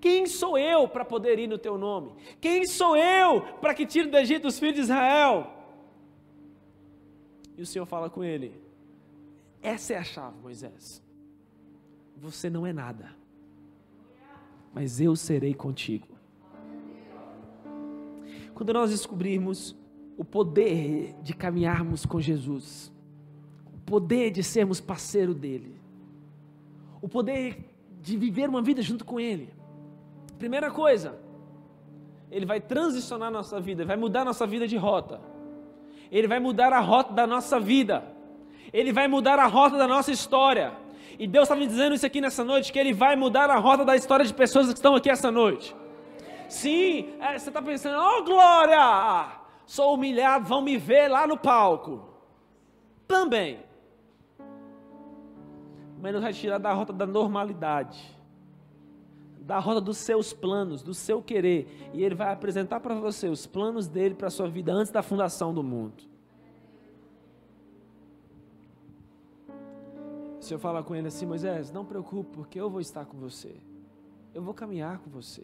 [0.00, 2.12] Quem sou eu para poder ir no teu nome?
[2.40, 5.50] Quem sou eu para que tire do Egito os filhos de Israel?
[7.56, 8.64] E o Senhor fala com ele:
[9.64, 11.02] essa é a chave, Moisés.
[12.18, 13.16] Você não é nada,
[14.74, 16.08] mas eu serei contigo.
[18.54, 19.76] Quando nós descobrirmos
[20.16, 22.92] o poder de caminharmos com Jesus,
[23.72, 25.80] o poder de sermos parceiro dele,
[27.00, 29.52] o poder de viver uma vida junto com ele.
[30.38, 31.18] Primeira coisa,
[32.30, 35.20] ele vai transicionar nossa vida, vai mudar nossa vida de rota.
[36.10, 38.04] Ele vai mudar a rota da nossa vida.
[38.72, 40.83] Ele vai mudar a rota da nossa história.
[41.18, 43.84] E Deus está me dizendo isso aqui nessa noite, que Ele vai mudar a rota
[43.84, 45.74] da história de pessoas que estão aqui essa noite.
[46.48, 49.32] Sim, é, você está pensando, oh glória,
[49.66, 52.08] sou humilhado, vão me ver lá no palco.
[53.06, 53.60] Também.
[56.00, 57.98] Mas nos vai tirar da rota da normalidade,
[59.38, 61.90] da rota dos seus planos, do seu querer.
[61.94, 65.02] E Ele vai apresentar para você os planos dele para a sua vida antes da
[65.02, 66.13] fundação do mundo.
[70.44, 73.56] O Senhor fala com ele assim: Moisés, não preocupe, porque eu vou estar com você.
[74.34, 75.42] Eu vou caminhar com você.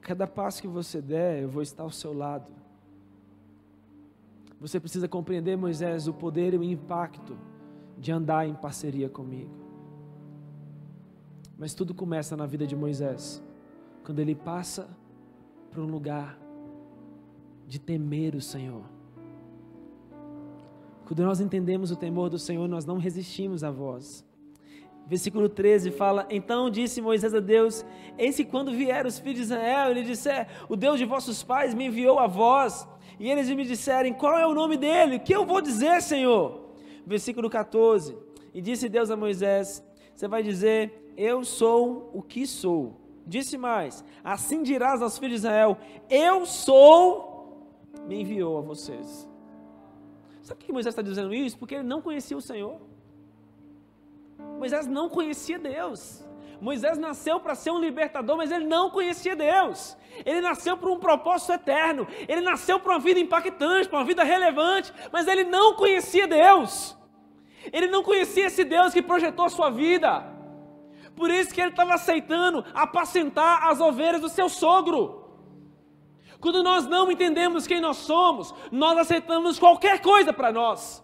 [0.00, 2.50] Cada passo que você der, eu vou estar ao seu lado.
[4.60, 7.38] Você precisa compreender, Moisés, o poder e o impacto
[7.96, 9.54] de andar em parceria comigo.
[11.56, 13.40] Mas tudo começa na vida de Moisés,
[14.04, 14.88] quando ele passa
[15.70, 16.36] para um lugar
[17.68, 18.97] de temer o Senhor.
[21.08, 24.22] Quando nós entendemos o temor do Senhor, nós não resistimos à voz.
[25.06, 27.82] Versículo 13 fala: Então disse Moisés a Deus:
[28.18, 30.28] Eis que quando vieram os filhos de Israel, ele disse:
[30.68, 32.86] O Deus de vossos pais me enviou a vós,
[33.18, 35.16] e eles me disseram: Qual é o nome dele?
[35.16, 36.74] O que eu vou dizer, Senhor?
[37.06, 38.14] Versículo 14:
[38.52, 39.82] E disse Deus a Moisés:
[40.14, 43.00] Você vai dizer: Eu sou o que sou.
[43.26, 45.78] Disse mais: Assim dirás aos filhos de Israel:
[46.10, 47.66] Eu sou,
[48.06, 49.27] me enviou a vocês.
[50.48, 51.58] Sabe por que Moisés está dizendo isso?
[51.58, 52.80] Porque ele não conhecia o Senhor.
[54.58, 56.24] Moisés não conhecia Deus.
[56.58, 59.94] Moisés nasceu para ser um libertador, mas ele não conhecia Deus.
[60.24, 62.08] Ele nasceu para um propósito eterno.
[62.26, 66.96] Ele nasceu para uma vida impactante, para uma vida relevante, mas ele não conhecia Deus.
[67.70, 70.24] Ele não conhecia esse Deus que projetou a sua vida.
[71.14, 75.17] Por isso que ele estava aceitando apacentar as ovelhas do seu sogro.
[76.40, 81.02] Quando nós não entendemos quem nós somos, nós aceitamos qualquer coisa para nós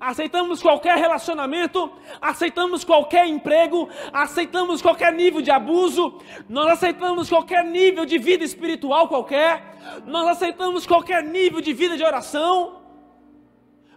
[0.00, 1.90] aceitamos qualquer relacionamento,
[2.20, 9.08] aceitamos qualquer emprego, aceitamos qualquer nível de abuso, nós aceitamos qualquer nível de vida espiritual
[9.08, 12.83] qualquer, nós aceitamos qualquer nível de vida de oração.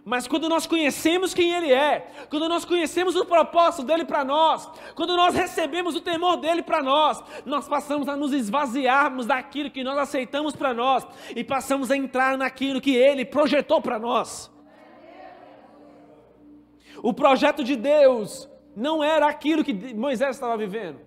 [0.08, 4.66] Mas quando nós conhecemos quem Ele é, quando nós conhecemos o propósito dele para nós,
[4.94, 9.84] quando nós recebemos o temor dele para nós, nós passamos a nos esvaziarmos daquilo que
[9.84, 11.06] nós aceitamos para nós
[11.36, 14.50] e passamos a entrar naquilo que Ele projetou para nós.
[17.02, 21.00] O projeto de Deus não era aquilo que Moisés estava vivendo.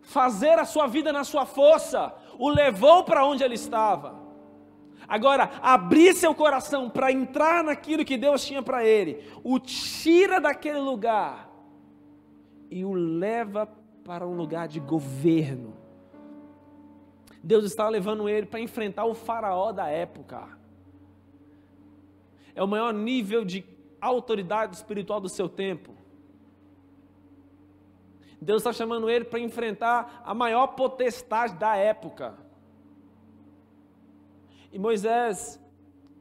[0.00, 4.23] Fazer a sua vida na sua força o levou para onde ele estava.
[5.08, 10.78] Agora, abrir seu coração para entrar naquilo que Deus tinha para ele, o tira daquele
[10.78, 11.50] lugar
[12.70, 13.68] e o leva
[14.04, 15.74] para um lugar de governo.
[17.42, 20.48] Deus estava levando ele para enfrentar o faraó da época.
[22.54, 23.64] É o maior nível de
[24.00, 25.92] autoridade espiritual do seu tempo.
[28.40, 32.34] Deus está chamando ele para enfrentar a maior potestade da época.
[34.74, 35.60] E Moisés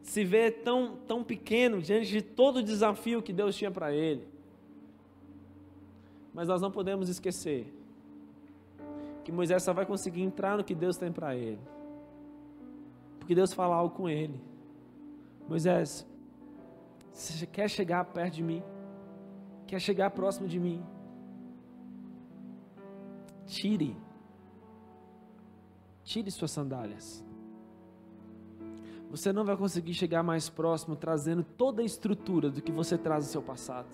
[0.03, 4.27] se vê tão, tão pequeno diante de todo o desafio que Deus tinha para ele.
[6.31, 7.73] Mas nós não podemos esquecer
[9.23, 11.59] que Moisés só vai conseguir entrar no que Deus tem para ele.
[13.17, 14.39] Porque Deus fala algo com ele.
[15.49, 16.05] Moisés,
[17.11, 18.61] você quer chegar perto de mim?
[19.65, 20.85] Quer chegar próximo de mim?
[23.47, 23.97] Tire.
[26.03, 27.25] Tire suas sandálias.
[29.13, 33.25] Você não vai conseguir chegar mais próximo trazendo toda a estrutura do que você traz
[33.25, 33.85] do seu passado.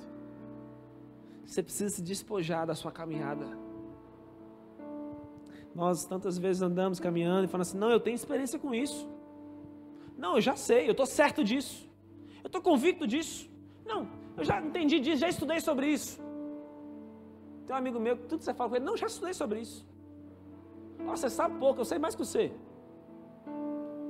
[1.46, 3.46] Você precisa se despojar da sua caminhada.
[5.76, 9.10] Nós tantas vezes andamos caminhando e falando assim: não, eu tenho experiência com isso.
[10.18, 11.92] Não, eu já sei, eu estou certo disso.
[12.42, 13.50] Eu estou convicto disso.
[13.86, 14.08] Não,
[14.38, 16.18] eu já entendi disso, já estudei sobre isso.
[17.68, 19.60] Tem um amigo meu que tudo que você fala com ele, não, já estudei sobre
[19.60, 19.86] isso.
[20.98, 22.54] Nossa, você sabe pouco, eu sei mais que você.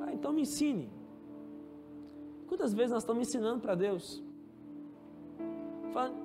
[0.05, 0.99] Ah, então me ensine.
[2.50, 4.22] Quantas vezes nós estamos ensinando para Deus?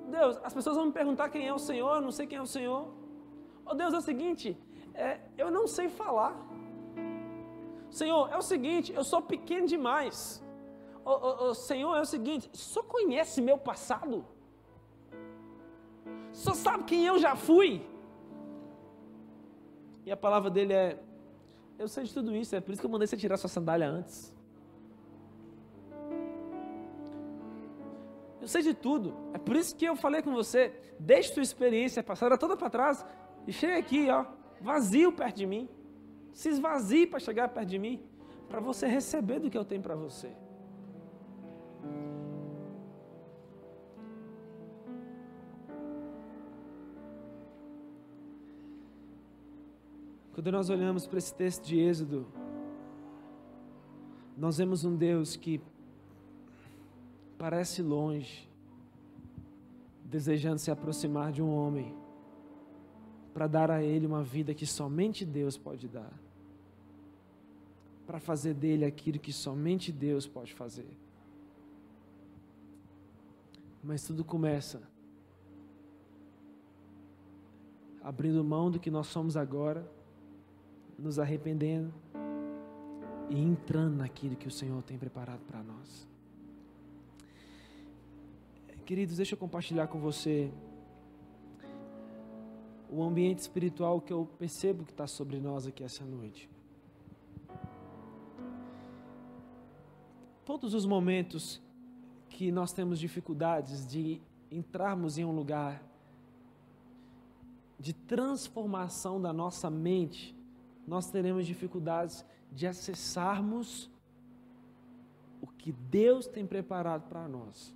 [0.09, 2.41] Deus, as pessoas vão me perguntar quem é o Senhor, eu não sei quem é
[2.41, 2.87] o Senhor.
[3.65, 4.57] Oh Deus, é o seguinte,
[4.93, 6.35] é, eu não sei falar.
[7.89, 10.43] Senhor, é o seguinte, eu sou pequeno demais
[11.05, 14.25] oh, oh, oh, Senhor, é o seguinte: só conhece meu passado?
[16.33, 17.87] Só sabe quem eu já fui?
[20.05, 20.99] E a palavra dele é:
[21.77, 23.87] Eu sei de tudo isso, é por isso que eu mandei você tirar sua sandália
[23.87, 24.34] antes.
[28.45, 32.03] Eu sei de tudo, é por isso que eu falei com você: deixe sua experiência
[32.03, 33.03] passada toda para trás
[33.47, 34.23] e chegue aqui, ó,
[34.61, 35.67] vazio perto de mim.
[36.31, 38.03] Se esvazie para chegar perto de mim,
[38.47, 40.31] para você receber do que eu tenho para você.
[50.33, 52.27] Quando nós olhamos para esse texto de Êxodo,
[54.37, 55.59] nós vemos um Deus que
[57.37, 58.49] parece longe,
[60.03, 61.95] desejando se aproximar de um homem,
[63.33, 66.13] para dar a ele uma vida que somente Deus pode dar,
[68.07, 70.97] para fazer dele aquilo que somente Deus pode fazer.
[73.83, 74.81] Mas tudo começa
[78.01, 79.89] abrindo mão do que nós somos agora
[80.97, 81.91] nos arrependendo
[83.29, 86.07] e entrando naquilo que o Senhor tem preparado para nós.
[88.85, 90.51] Queridos, deixa eu compartilhar com você
[92.87, 96.47] o ambiente espiritual que eu percebo que está sobre nós aqui essa noite.
[100.45, 101.59] Todos os momentos
[102.29, 104.21] que nós temos dificuldades de
[104.51, 105.83] entrarmos em um lugar
[107.79, 110.37] de transformação da nossa mente,
[110.85, 113.89] nós teremos dificuldades de acessarmos
[115.41, 117.74] o que Deus tem preparado para nós.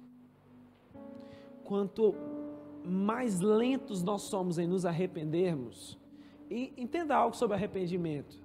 [1.70, 2.16] Quanto
[2.84, 6.00] mais lentos nós somos em nos arrependermos,
[6.50, 8.42] e entenda algo sobre arrependimento.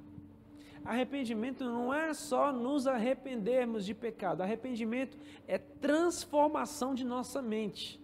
[0.85, 5.17] Arrependimento não é só nos arrependermos de pecado, arrependimento
[5.49, 7.99] é transformação de nossa mente.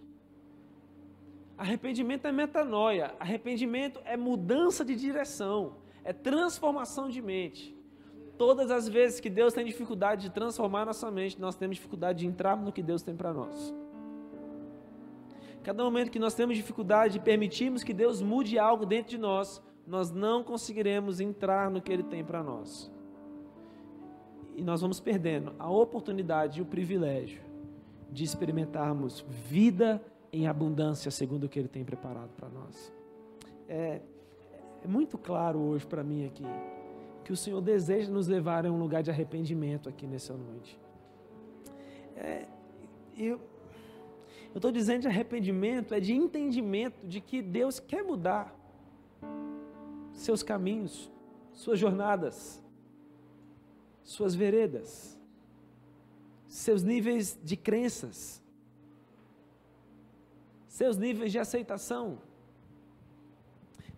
[1.55, 7.77] Arrependimento é metanoia, arrependimento é mudança de direção, é transformação de mente.
[8.39, 12.25] Todas as vezes que Deus tem dificuldade de transformar nossa mente, nós temos dificuldade de
[12.25, 13.80] entrar no que Deus tem para nós.
[15.63, 19.61] Cada momento que nós temos dificuldade de permitirmos que Deus mude algo dentro de nós,
[19.85, 22.91] nós não conseguiremos entrar no que Ele tem para nós.
[24.55, 27.41] E nós vamos perdendo a oportunidade e o privilégio
[28.11, 30.03] de experimentarmos vida
[30.33, 32.93] em abundância, segundo o que Ele tem preparado para nós.
[33.67, 34.01] É,
[34.83, 36.45] é muito claro hoje para mim aqui
[37.23, 40.79] que o Senhor deseja nos levar a um lugar de arrependimento aqui nessa noite.
[42.15, 42.45] É,
[43.15, 43.39] eu
[44.57, 48.53] estou dizendo de arrependimento, é de entendimento de que Deus quer mudar
[50.11, 51.09] seus caminhos,
[51.53, 52.61] suas jornadas,
[54.03, 55.19] suas veredas,
[56.47, 58.43] seus níveis de crenças,
[60.67, 62.19] seus níveis de aceitação.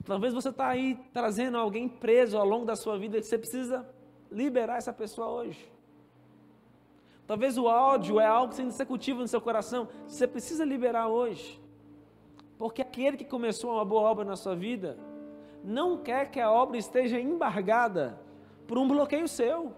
[0.06, 3.88] Talvez você está aí trazendo alguém preso ao longo da sua vida você precisa
[4.30, 5.73] liberar essa pessoa hoje.
[7.26, 11.62] Talvez o ódio é algo sendo executivo no seu coração, você precisa liberar hoje.
[12.58, 14.98] Porque aquele que começou uma boa obra na sua vida,
[15.64, 18.20] não quer que a obra esteja embargada
[18.68, 19.74] por um bloqueio seu.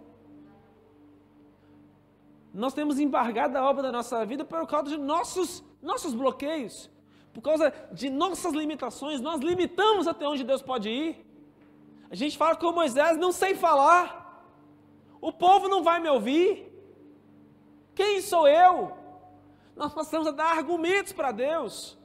[2.53, 6.89] Nós temos embargado a obra da nossa vida por causa de nossos, nossos bloqueios,
[7.33, 9.21] por causa de nossas limitações.
[9.21, 11.25] Nós limitamos até onde Deus pode ir.
[12.09, 14.47] A gente fala com Moisés: não sei falar,
[15.21, 16.74] o povo não vai me ouvir.
[17.95, 18.91] Quem sou eu?
[19.75, 21.97] Nós passamos a dar argumentos para Deus.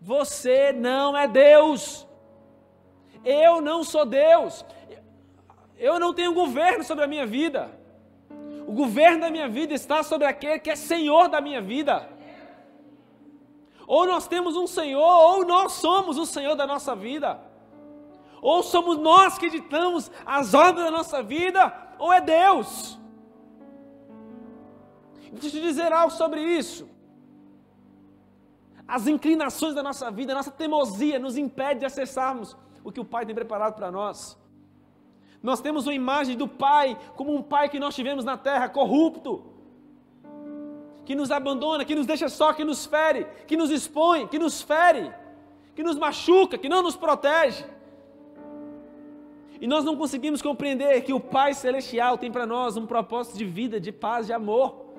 [0.00, 2.06] Você não é Deus.
[3.24, 4.64] Eu não sou Deus.
[5.76, 7.78] Eu não tenho governo sobre a minha vida.
[8.66, 12.08] O governo da minha vida está sobre aquele que é Senhor da minha vida.
[13.86, 17.40] Ou nós temos um Senhor, ou nós somos o Senhor da nossa vida.
[18.40, 22.99] Ou somos nós que ditamos as obras da nossa vida, ou é Deus.
[25.32, 26.88] Deixa eu te dizer algo sobre isso
[28.90, 33.04] as inclinações da nossa vida, a nossa teimosia nos impede de acessarmos o que o
[33.04, 34.36] Pai tem preparado para nós.
[35.40, 39.44] Nós temos uma imagem do Pai como um Pai que nós tivemos na terra, corrupto,
[41.04, 44.60] que nos abandona, que nos deixa só, que nos fere, que nos expõe, que nos
[44.60, 45.12] fere,
[45.76, 47.64] que nos machuca, que não nos protege.
[49.60, 53.44] E nós não conseguimos compreender que o Pai Celestial tem para nós um propósito de
[53.44, 54.89] vida, de paz, de amor.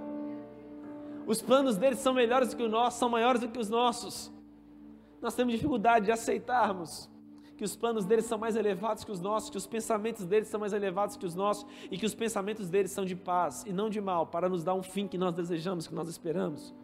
[1.32, 4.30] Os planos deles são melhores do que os nossos, são maiores do que os nossos.
[5.22, 7.10] Nós temos dificuldade de aceitarmos
[7.56, 10.60] que os planos deles são mais elevados que os nossos, que os pensamentos deles são
[10.60, 13.90] mais elevados que os nossos e que os pensamentos deles são de paz e não
[13.90, 16.76] de mal, para nos dar um fim que nós desejamos, que nós esperamos.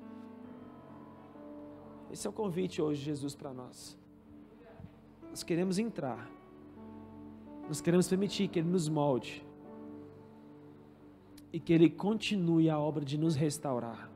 [2.09, 3.97] Esse é o convite hoje Jesus para nós.
[5.29, 6.25] Nós queremos entrar,
[7.67, 9.45] nós queremos permitir que Ele nos molde
[11.51, 14.15] e que Ele continue a obra de nos restaurar.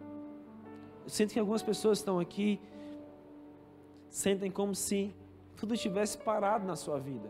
[1.03, 2.59] Eu sinto que algumas pessoas estão aqui,
[4.09, 5.13] sentem como se
[5.55, 7.29] tudo estivesse parado na sua vida.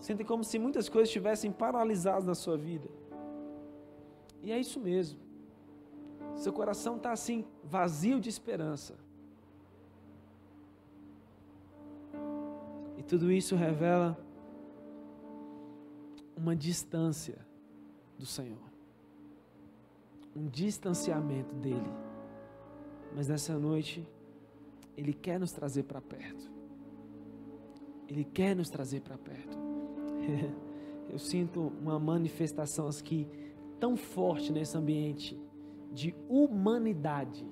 [0.00, 2.88] Sentem como se muitas coisas estivessem paralisadas na sua vida.
[4.42, 5.18] E é isso mesmo.
[6.36, 8.94] Seu coração está assim, vazio de esperança.
[12.96, 14.16] E tudo isso revela
[16.36, 17.38] uma distância
[18.16, 18.68] do Senhor.
[20.34, 22.07] Um distanciamento dele.
[23.14, 24.06] Mas nessa noite,
[24.96, 26.50] Ele quer nos trazer para perto.
[28.08, 29.56] Ele quer nos trazer para perto.
[31.10, 33.26] Eu sinto uma manifestação aqui
[33.80, 35.38] tão forte nesse ambiente
[35.92, 37.46] de humanidade.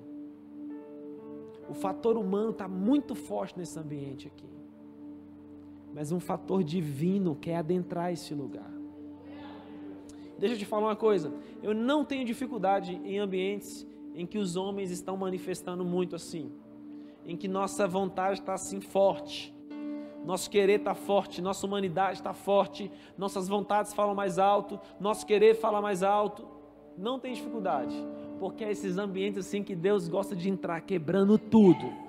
[1.68, 4.48] O fator humano está muito forte nesse ambiente aqui.
[5.94, 8.70] Mas um fator divino quer adentrar esse lugar.
[10.38, 11.32] Deixa eu te falar uma coisa.
[11.62, 13.86] Eu não tenho dificuldade em ambientes
[14.16, 16.50] em que os homens estão manifestando muito assim,
[17.24, 19.54] em que nossa vontade está assim forte,
[20.24, 25.54] nosso querer está forte, nossa humanidade está forte, nossas vontades falam mais alto, nosso querer
[25.54, 26.48] fala mais alto.
[26.98, 27.94] Não tem dificuldade.
[28.40, 32.05] porque é esses ambientes assim que Deus gosta de entrar, quebrando tudo.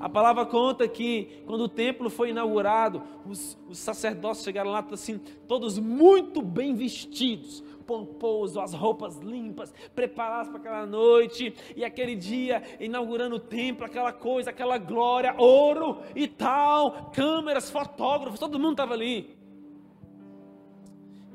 [0.00, 5.18] A palavra conta que quando o templo foi inaugurado, os, os sacerdotes chegaram lá assim,
[5.46, 12.62] todos muito bem vestidos, pomposo, as roupas limpas, preparados para aquela noite, e aquele dia
[12.80, 18.94] inaugurando o templo, aquela coisa, aquela glória, ouro e tal, câmeras, fotógrafos, todo mundo estava
[18.94, 19.36] ali.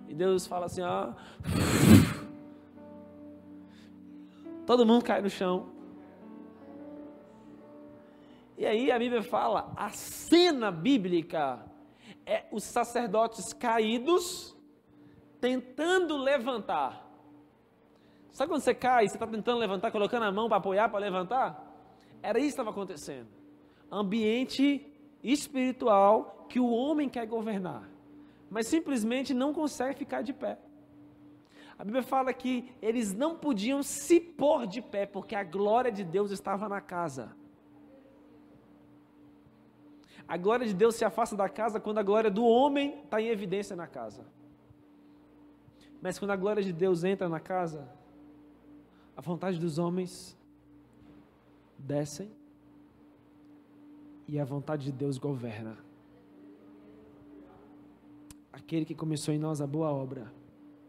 [0.08, 1.10] E Deus fala assim: ó.
[4.66, 5.75] Todo mundo cai no chão.
[8.58, 11.66] E aí a Bíblia fala, a cena bíblica
[12.26, 14.56] é os sacerdotes caídos
[15.42, 17.06] tentando levantar.
[18.32, 21.74] Sabe quando você cai, você está tentando levantar, colocando a mão para apoiar, para levantar?
[22.22, 23.28] Era isso que estava acontecendo.
[23.92, 24.86] Ambiente
[25.24, 27.90] espiritual que o homem quer governar,
[28.50, 30.58] mas simplesmente não consegue ficar de pé.
[31.78, 36.04] A Bíblia fala que eles não podiam se pôr de pé, porque a glória de
[36.04, 37.36] Deus estava na casa.
[40.28, 43.28] A glória de Deus se afasta da casa quando a glória do homem está em
[43.28, 44.26] evidência na casa.
[46.02, 47.88] Mas quando a glória de Deus entra na casa,
[49.16, 50.36] a vontade dos homens
[51.78, 52.32] descem
[54.28, 55.78] e a vontade de Deus governa.
[58.52, 60.32] Aquele que começou em nós a boa obra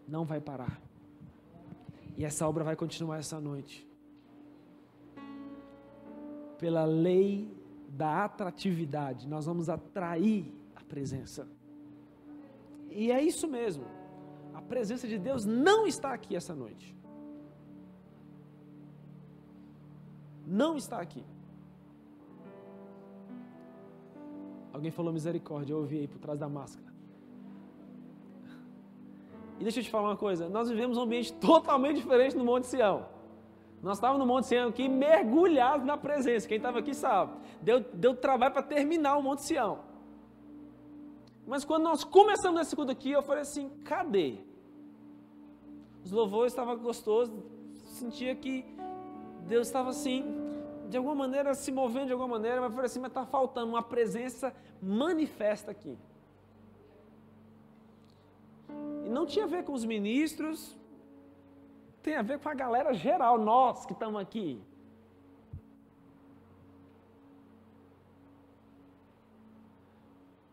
[0.09, 0.81] não vai parar.
[2.17, 3.87] E essa obra vai continuar essa noite.
[6.59, 7.55] Pela lei
[7.89, 11.49] da atratividade, nós vamos atrair a presença.
[12.91, 13.85] E é isso mesmo
[14.57, 16.97] a presença de Deus não está aqui essa noite.
[20.47, 21.23] Não está aqui.
[24.73, 26.91] Alguém falou misericórdia, eu ouvi aí por trás da máscara.
[29.59, 32.67] E deixa eu te falar uma coisa: nós vivemos um ambiente totalmente diferente no Monte
[32.67, 33.07] Sião.
[33.87, 36.49] Nós estávamos no Monte Sião aqui mergulhados na presença.
[36.49, 37.35] Quem estava aqui sabe.
[37.63, 39.79] Deu, deu trabalho para terminar o Monte Sião.
[41.47, 44.39] Mas quando nós começamos esse culto aqui, eu falei assim: cadê?
[46.05, 47.33] Os louvores estavam gostosos,
[47.85, 48.65] sentia que
[49.47, 50.35] Deus estava assim,
[50.91, 53.85] de alguma maneira se movendo de alguma maneira, mas falei assim: mas está faltando uma
[53.85, 55.97] presença manifesta aqui.
[59.05, 60.77] E não tinha a ver com os ministros,
[62.07, 64.63] tem a ver com a galera geral, nós que estamos aqui.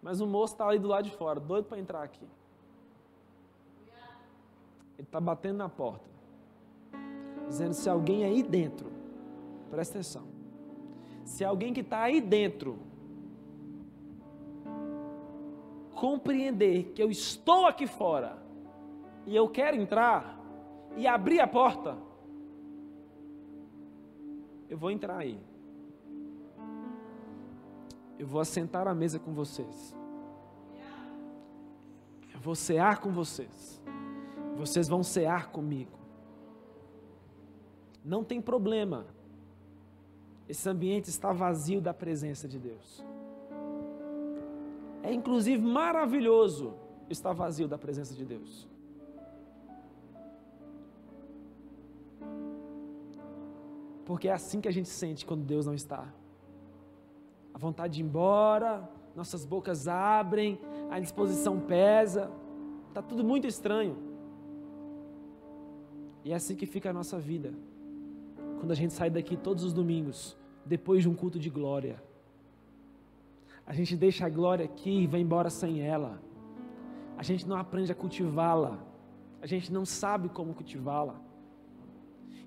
[0.02, 2.28] Mas o moço está ali do lado de fora, doido para entrar aqui.
[4.98, 6.10] Ele está batendo na porta,
[7.48, 8.92] dizendo: se alguém aí dentro,
[9.70, 10.28] presta atenção,
[11.24, 12.80] se alguém que está aí dentro
[15.94, 18.42] compreender que eu estou aqui fora
[19.28, 20.43] e eu quero entrar
[20.96, 21.98] e abrir a porta,
[24.70, 25.40] eu vou entrar aí.
[28.18, 29.96] Eu vou assentar à mesa com vocês.
[32.34, 33.82] Eu vou cear com vocês.
[34.56, 35.98] Vocês vão cear comigo.
[38.04, 39.06] Não tem problema.
[40.48, 43.04] Esse ambiente está vazio da presença de Deus.
[45.02, 46.74] É inclusive maravilhoso
[47.10, 48.68] estar vazio da presença de Deus.
[54.06, 56.08] Porque é assim que a gente sente quando Deus não está.
[57.54, 62.32] A vontade de ir embora, nossas bocas abrem, a disposição pesa,
[62.90, 63.98] está tudo muito estranho.
[66.24, 67.54] E é assim que fica a nossa vida.
[68.60, 72.02] Quando a gente sai daqui todos os domingos, depois de um culto de glória.
[73.66, 76.22] A gente deixa a glória aqui e vai embora sem ela.
[77.18, 78.80] A gente não aprende a cultivá-la.
[79.42, 81.20] A gente não sabe como cultivá-la.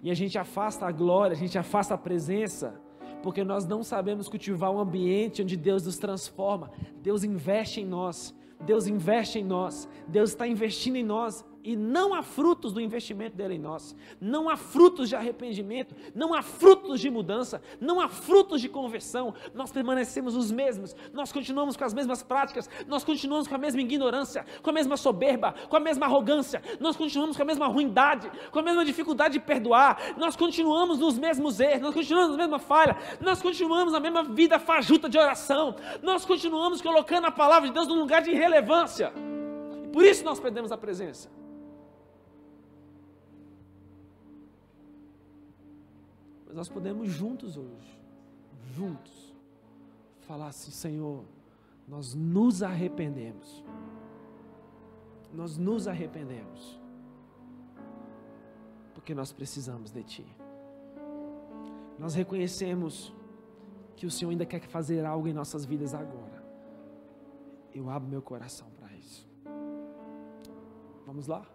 [0.02, 2.80] E a gente afasta a glória, a gente afasta a presença,
[3.22, 6.70] porque nós não sabemos cultivar um ambiente onde Deus nos transforma.
[7.02, 8.34] Deus investe em nós.
[8.64, 9.88] Deus investe em nós.
[10.06, 14.48] Deus está investindo em nós e não há frutos do investimento dele em nós, não
[14.48, 19.72] há frutos de arrependimento, não há frutos de mudança, não há frutos de conversão, nós
[19.72, 24.46] permanecemos os mesmos, nós continuamos com as mesmas práticas, nós continuamos com a mesma ignorância,
[24.62, 28.60] com a mesma soberba, com a mesma arrogância, nós continuamos com a mesma ruindade, com
[28.60, 32.96] a mesma dificuldade de perdoar, nós continuamos nos mesmos erros, nós continuamos na mesma falha,
[33.20, 37.88] nós continuamos na mesma vida fajuta de oração, nós continuamos colocando a palavra de Deus
[37.88, 39.12] num lugar de irrelevância.
[39.92, 41.28] Por isso nós perdemos a presença.
[46.56, 48.00] Nós podemos juntos hoje,
[48.74, 49.36] juntos,
[50.22, 51.22] falar assim: Senhor,
[51.86, 53.62] nós nos arrependemos.
[55.32, 56.80] Nós nos arrependemos.
[58.94, 60.26] porque nós precisamos de Ti.
[61.96, 63.14] Nós reconhecemos
[63.94, 66.42] que o Senhor ainda quer fazer algo em nossas vidas agora.
[67.72, 69.28] Eu abro meu coração para isso.
[71.06, 71.46] Vamos lá?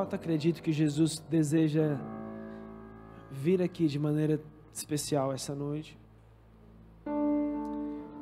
[0.00, 1.98] Fato acredito que Jesus deseja
[3.30, 4.40] vir aqui de maneira
[4.72, 5.98] especial essa noite.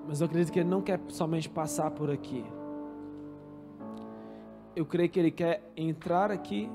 [0.08, 2.44] Mas eu acredito que Ele não quer somente passar por aqui.
[4.74, 6.68] Eu creio que Ele quer entrar aqui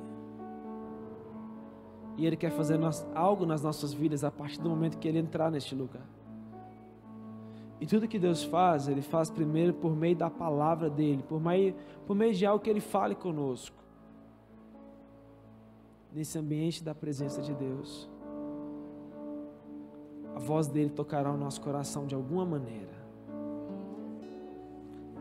[2.15, 2.79] e Ele quer fazer
[3.13, 6.07] algo nas nossas vidas a partir do momento que Ele entrar neste lugar.
[7.81, 11.75] E tudo que Deus faz, Ele faz primeiro por meio da palavra dEle, por meio,
[12.07, 13.82] por meio de algo que Ele fale conosco.
[16.13, 18.09] Nesse ambiente da presença de Deus.
[20.35, 22.93] A voz dEle tocará o nosso coração de alguma maneira.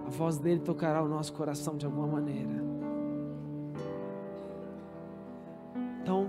[0.07, 2.63] A voz dEle tocará o nosso coração de alguma maneira.
[6.03, 6.29] Então,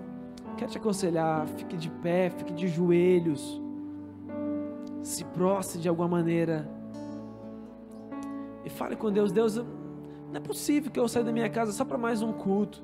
[0.57, 3.61] quero te aconselhar, fique de pé, fique de joelhos
[5.03, 6.67] se prostre de alguma maneira
[8.65, 9.65] e fale com Deus: Deus, não
[10.35, 12.81] é possível que eu saia da minha casa só para mais um culto.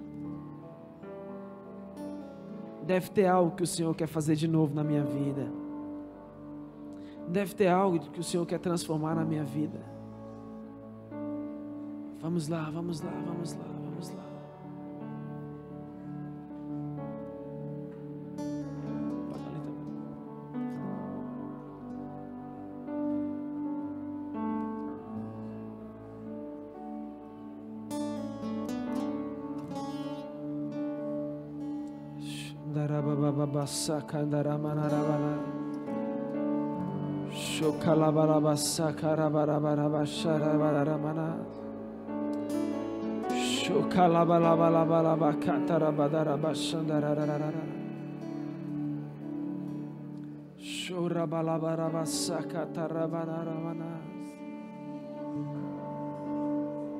[2.89, 5.47] Deve ter algo que o Senhor quer fazer de novo na minha vida.
[7.27, 9.79] Deve ter algo que o Senhor quer transformar na minha vida.
[12.19, 13.68] Vamos lá, vamos lá, vamos lá.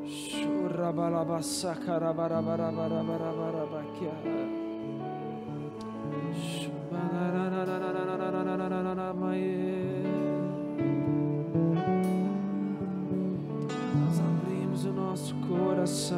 [0.07, 4.58] Shura balabasa karabara bara bara bara bara bara bara
[13.93, 16.17] Nós abrimos o nosso coração.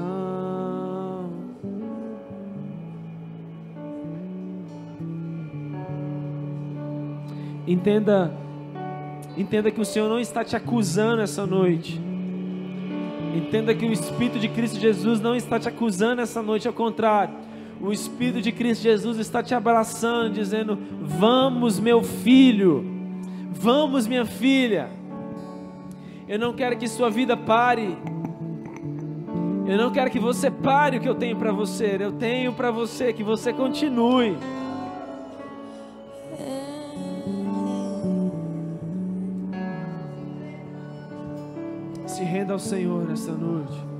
[7.68, 8.32] Entenda,
[9.36, 11.99] entenda que o Senhor não está te acusando essa noite.
[13.36, 17.51] Entenda que o Espírito de Cristo Jesus não está te acusando essa noite, ao contrário
[17.82, 22.86] o Espírito de Cristo Jesus está te abraçando, dizendo: Vamos, meu filho,
[23.52, 24.90] vamos, minha filha.
[26.28, 27.98] Eu não quero que sua vida pare.
[29.68, 31.98] Eu não quero que você pare o que eu tenho para você.
[32.00, 34.38] Eu tenho para você que você continue.
[42.06, 43.91] Se renda ao Senhor nesta noite.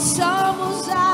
[0.00, 1.09] somos a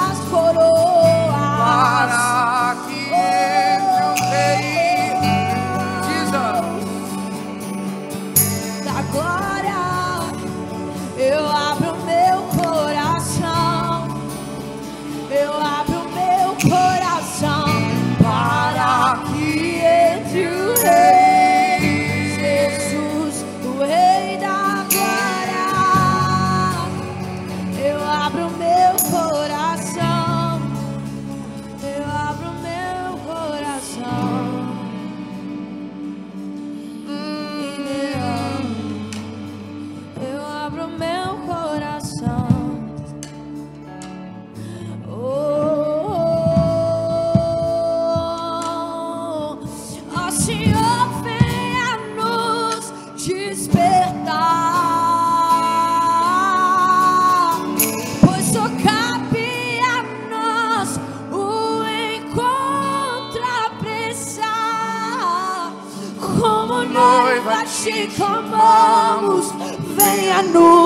[70.37, 70.86] 山路。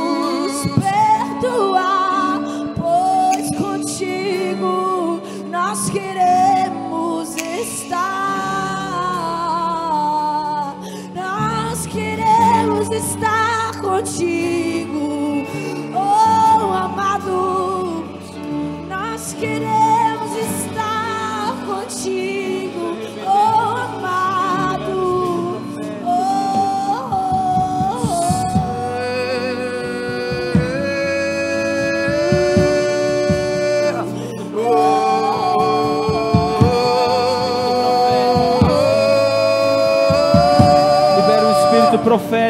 [14.03, 14.60] 起。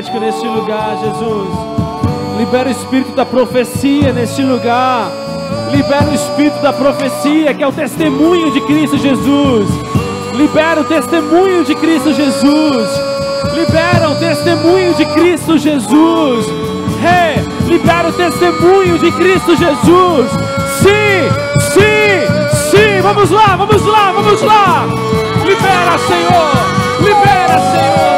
[0.02, 1.50] profético neste lugar, Jesus.
[2.38, 5.12] Libera o espírito da profecia neste lugar.
[5.72, 9.70] Libera o espírito da profecia, que é o testemunho de Cristo Jesus.
[10.34, 12.90] Libera o testemunho de Cristo Jesus.
[13.54, 16.46] Libera o testemunho de Cristo Jesus.
[17.04, 20.32] Hey, libera o testemunho de Cristo Jesus.
[20.82, 21.30] Sim,
[21.74, 23.02] sim, sim.
[23.02, 24.86] Vamos lá, vamos lá, vamos lá.
[25.46, 26.52] Libera, Senhor.
[27.02, 28.11] Libera, Senhor.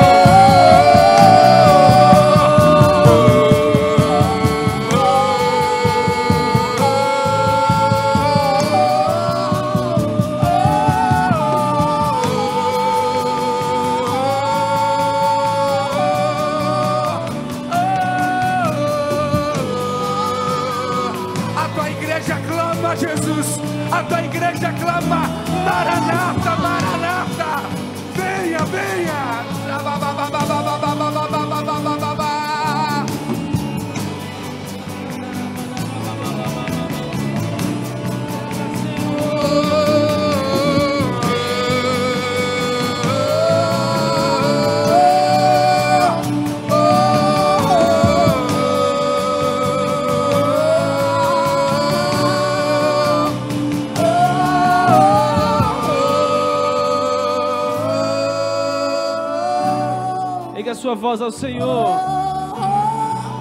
[61.04, 62.00] voz ao Senhor.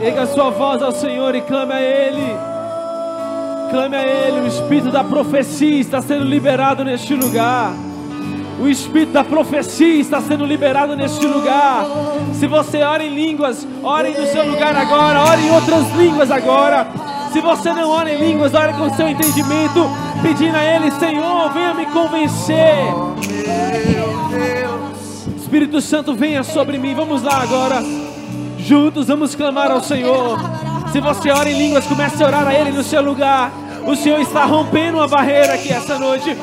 [0.01, 2.37] Erga sua voz ao Senhor e clame a Ele.
[3.71, 4.41] Clame a Ele.
[4.41, 7.73] O espírito da profecia está sendo liberado neste lugar.
[8.61, 11.87] O espírito da profecia está sendo liberado neste lugar.
[12.35, 15.23] Se você ora em línguas, ore no seu lugar agora.
[15.23, 16.89] Ore em outras línguas agora.
[17.33, 19.89] Se você não ora em línguas, ore com seu entendimento,
[20.21, 22.93] pedindo a Ele, Senhor, venha me convencer.
[25.53, 26.95] Espírito Santo, venha sobre mim.
[26.95, 27.83] Vamos lá agora.
[28.57, 30.39] Juntos vamos clamar ao Senhor.
[30.91, 33.53] Se você ora em línguas, comece a orar a Ele no seu lugar.
[33.87, 36.35] O Senhor está rompendo uma barreira aqui essa noite.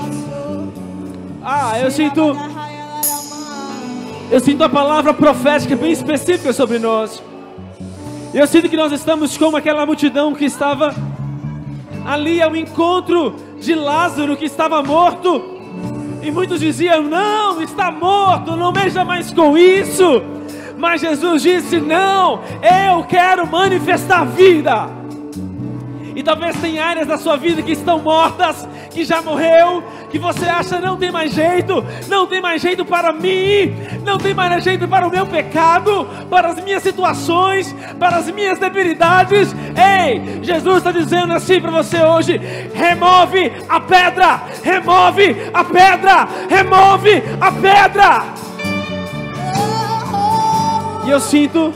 [1.44, 2.38] Ah, eu sinto.
[4.30, 7.20] Eu sinto a palavra profética bem específica sobre nós.
[8.32, 10.94] Eu sinto que nós estamos como aquela multidão que estava
[12.06, 15.59] ali ao encontro de Lázaro que estava morto.
[16.22, 20.22] E muitos diziam: Não, está morto, não mexa mais com isso.
[20.78, 24.90] Mas Jesus disse: Não, eu quero manifestar vida.
[26.16, 28.68] E talvez tenha áreas da sua vida que estão mortas,
[29.00, 29.82] que já morreu,
[30.12, 33.74] que você acha não tem mais jeito, não tem mais jeito para mim,
[34.04, 38.60] não tem mais jeito para o meu pecado, para as minhas situações, para as minhas
[38.60, 39.56] debilidades.
[39.74, 42.38] Ei, Jesus está dizendo assim para você hoje:
[42.74, 48.24] remove a pedra, remove a pedra, remove a pedra.
[51.06, 51.74] E eu sinto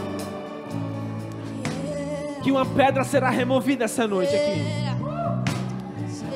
[2.43, 4.92] que uma pedra será removida essa noite aqui.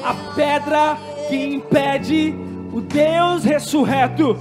[0.04, 2.36] A pedra que impede
[2.72, 4.38] o Deus ressurreto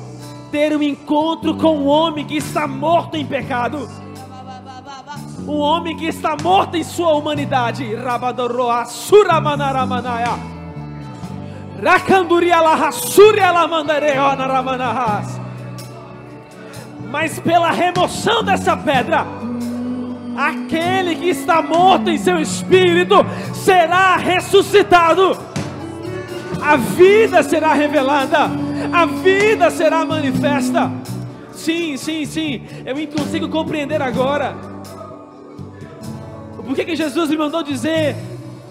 [0.51, 3.89] ter um encontro com um homem que está morto em pecado.
[5.47, 7.95] Um homem que está morto em sua humanidade.
[7.95, 10.39] Rabadoroa suramanaramanaya.
[17.11, 19.27] Mas pela remoção dessa pedra,
[20.37, 23.17] aquele que está morto em seu espírito
[23.55, 25.39] será ressuscitado.
[26.61, 28.51] A vida será revelada,
[28.93, 30.91] a vida será manifesta.
[31.53, 34.55] Sim, sim, sim, eu consigo compreender agora.
[36.65, 38.17] Por que, que Jesus me mandou dizer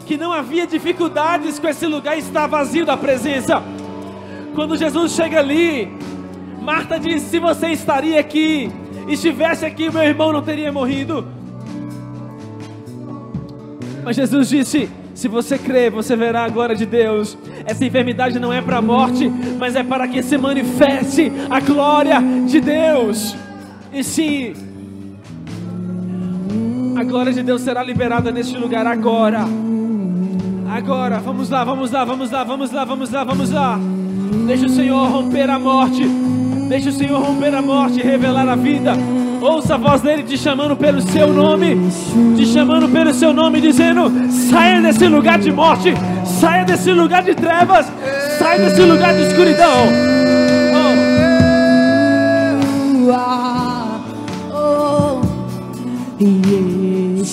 [0.05, 3.63] que não havia dificuldades com esse lugar estar vazio da presença?
[4.53, 5.91] Quando Jesus chega ali,
[6.61, 8.69] Marta diz: Se você estaria aqui,
[9.07, 11.25] estivesse aqui, meu irmão não teria morrido.
[14.05, 17.35] Mas Jesus disse: se você crer, você verá a glória de Deus.
[17.65, 19.27] Essa enfermidade não é para a morte,
[19.57, 23.35] mas é para que se manifeste a glória de Deus.
[23.91, 24.53] E sim,
[26.95, 29.45] a glória de Deus será liberada neste lugar agora.
[30.69, 33.79] Agora, vamos lá, vamos lá, vamos lá, vamos lá, vamos lá, vamos lá.
[34.45, 36.03] Deixa o Senhor romper a morte.
[36.67, 38.93] Deixa o Senhor romper a morte e revelar a vida.
[39.41, 41.77] Ouça a voz dele te chamando pelo seu nome,
[42.35, 45.93] te chamando pelo seu nome, dizendo: saia desse lugar de morte,
[46.25, 47.85] saia desse lugar de trevas,
[48.39, 49.87] saia desse lugar de escuridão.
[50.73, 51.35] Oh,
[56.19, 57.23] Vem,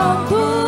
[0.00, 0.59] humble.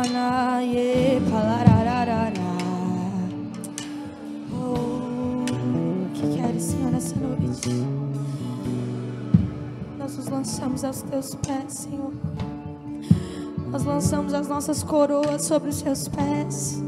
[0.00, 1.20] manaye
[4.54, 5.44] oh,
[6.14, 7.68] que queres, Senhor, nessa noite?
[9.98, 12.12] Nós nos lançamos aos teus pés, Senhor.
[13.70, 16.82] Nós lançamos as nossas coroas sobre os teus pés.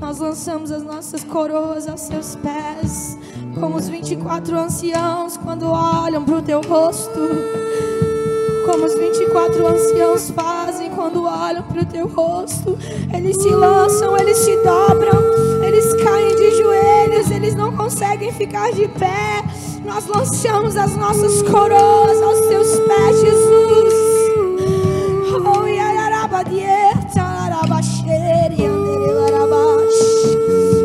[0.00, 3.16] Nós lançamos as nossas coroas aos teus pés,
[3.60, 7.20] como os 24 anciãos quando olham para o teu rosto,
[8.66, 10.59] como os 24 anciãos fazem
[11.50, 12.78] olham para o teu rosto.
[13.12, 15.20] Eles se lançam, eles se dobram,
[15.64, 19.42] eles caem de joelhos, eles não conseguem ficar de pé.
[19.84, 23.94] Nós lançamos as nossas coroas aos teus pés, Jesus.
[25.32, 25.50] Oh.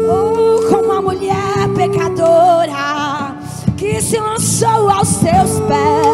[0.08, 3.36] Oh, como a mulher pecadora
[3.78, 6.05] que se lançou aos teus pés,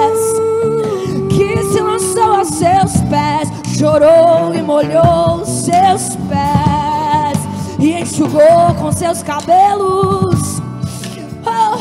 [3.81, 7.39] chorou e molhou seus pés
[7.79, 10.61] e enxugou com seus cabelos.
[11.43, 11.79] Oh,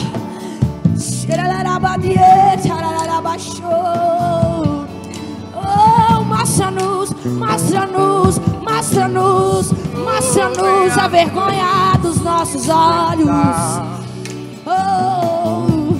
[5.53, 13.29] Oh, mostra-nos, mostra-nos, mostra-nos, mostra-nos a vergonha dos nossos olhos.
[14.65, 15.91] Oh,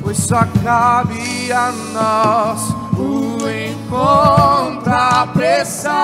[0.00, 4.57] Pois só cabe a nós o encontro
[4.90, 5.98] apressar.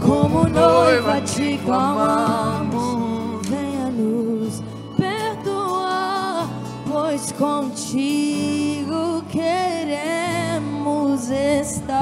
[0.00, 4.62] como noiva te clamamos, venha nos
[4.96, 6.46] perdoar,
[6.90, 11.94] pois contigo queremos estar.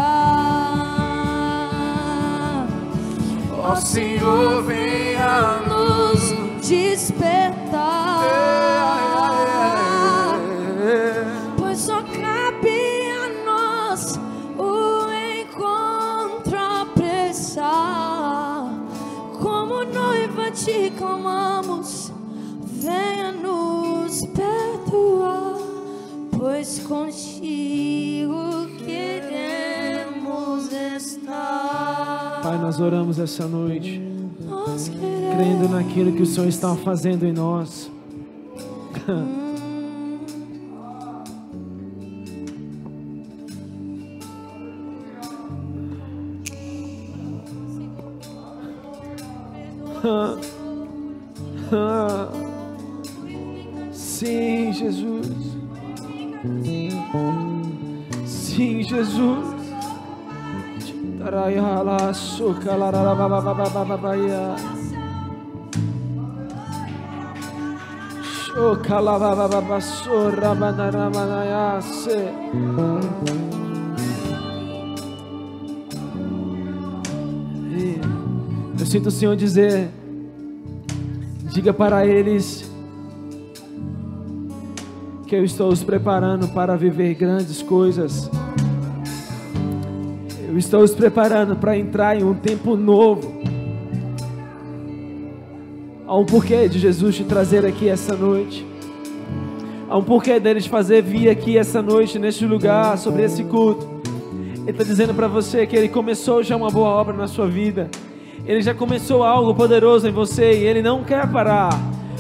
[3.64, 6.35] Ó Senhor, venha nos
[6.68, 7.62] despertar.
[20.65, 22.13] Te clamamos,
[22.81, 25.59] venha nos perdoar.
[26.39, 32.41] Pois contigo queremos estar.
[32.43, 34.01] Pai, nós oramos essa noite,
[35.34, 37.91] crendo naquilo que o Senhor está fazendo em nós.
[53.92, 55.29] Sim, Jesus.
[58.26, 59.53] Sim, Jesus.
[61.20, 62.12] Tarayala
[78.93, 79.89] sinto o Senhor dizer:
[81.51, 82.71] diga para eles
[85.27, 88.31] que eu estou os preparando para viver grandes coisas.
[90.47, 93.41] Eu estou os preparando para entrar em um tempo novo.
[96.07, 98.67] Há um porquê de Jesus te trazer aqui essa noite.
[99.89, 103.89] Há um porquê dele te fazer vir aqui essa noite, neste lugar, sobre esse culto.
[104.61, 107.89] Ele está dizendo para você que ele começou já uma boa obra na sua vida.
[108.45, 111.71] Ele já começou algo poderoso em você e ele não quer parar.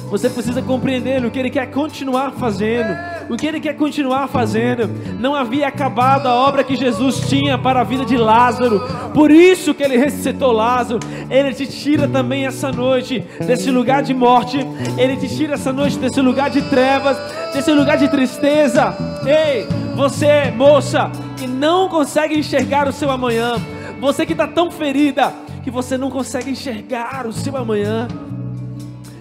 [0.08, 2.94] Você precisa compreender o que ele quer continuar fazendo.
[3.30, 4.86] O que ele quer continuar fazendo.
[5.18, 8.80] Não havia acabado a obra que Jesus tinha para a vida de Lázaro.
[9.14, 11.00] Por isso que ele ressuscitou Lázaro.
[11.30, 14.58] Ele te tira também essa noite desse lugar de morte.
[14.98, 17.16] Ele te tira essa noite desse lugar de trevas,
[17.54, 18.94] desse lugar de tristeza.
[19.26, 19.66] Ei,
[19.96, 23.54] você, moça, que não consegue enxergar o seu amanhã.
[23.98, 25.32] Você que está tão ferida
[25.62, 28.08] que você não consegue enxergar o seu amanhã.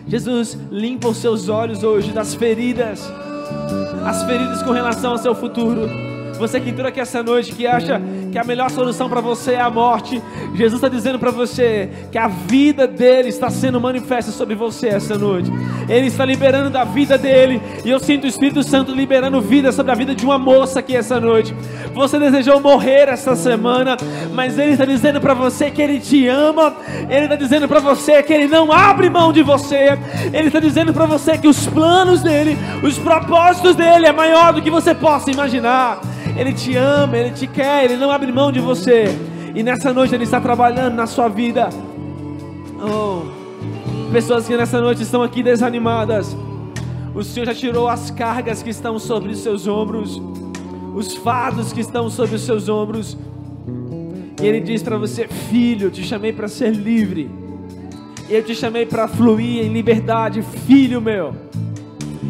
[0.08, 3.02] Jesus limpa os seus olhos hoje das feridas,
[4.06, 6.11] as feridas com relação ao seu futuro.
[6.42, 8.02] Você que entrou aqui essa noite que acha
[8.32, 10.20] que a melhor solução para você é a morte,
[10.56, 15.16] Jesus está dizendo para você que a vida dele está sendo manifesta sobre você essa
[15.20, 15.52] noite.
[15.88, 19.92] Ele está liberando da vida dele e eu sinto o Espírito Santo liberando vida sobre
[19.92, 21.56] a vida de uma moça aqui essa noite.
[21.94, 23.96] Você desejou morrer essa semana,
[24.34, 26.74] mas ele está dizendo para você que ele te ama.
[27.08, 29.96] Ele está dizendo para você que ele não abre mão de você.
[30.34, 34.62] Ele está dizendo para você que os planos dele, os propósitos dele é maior do
[34.64, 36.02] que você possa imaginar.
[36.38, 39.06] Ele te ama, ele te quer, ele não abre mão de você.
[39.54, 41.70] E nessa noite ele está trabalhando na sua vida.
[42.82, 43.24] Oh,
[44.12, 46.36] pessoas que nessa noite estão aqui desanimadas.
[47.14, 50.22] O Senhor já tirou as cargas que estão sobre os seus ombros,
[50.96, 53.18] os fardos que estão sobre os seus ombros.
[54.42, 57.30] E Ele diz para você: Filho, eu te chamei para ser livre.
[58.30, 61.36] Eu te chamei para fluir em liberdade, filho meu.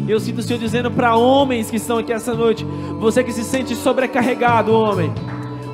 [0.08, 2.66] Eu sinto o Senhor dizendo para homens que estão aqui essa noite:
[3.02, 5.12] Você que se sente sobrecarregado, homem.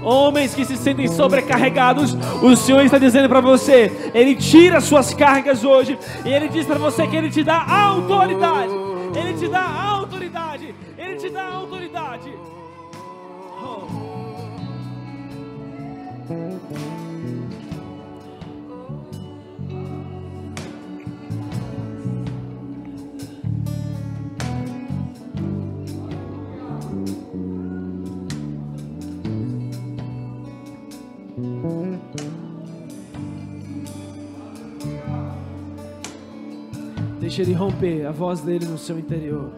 [0.02, 5.62] Homens que se sentem sobrecarregados, o Senhor está dizendo para você, Ele tira suas cargas
[5.62, 8.72] hoje, e Ele diz para você que Ele te dá autoridade,
[9.14, 11.68] Ele te dá autoridade, Ele te dá autoridade.
[37.39, 39.52] Deixa ele romper a voz dele no seu interior.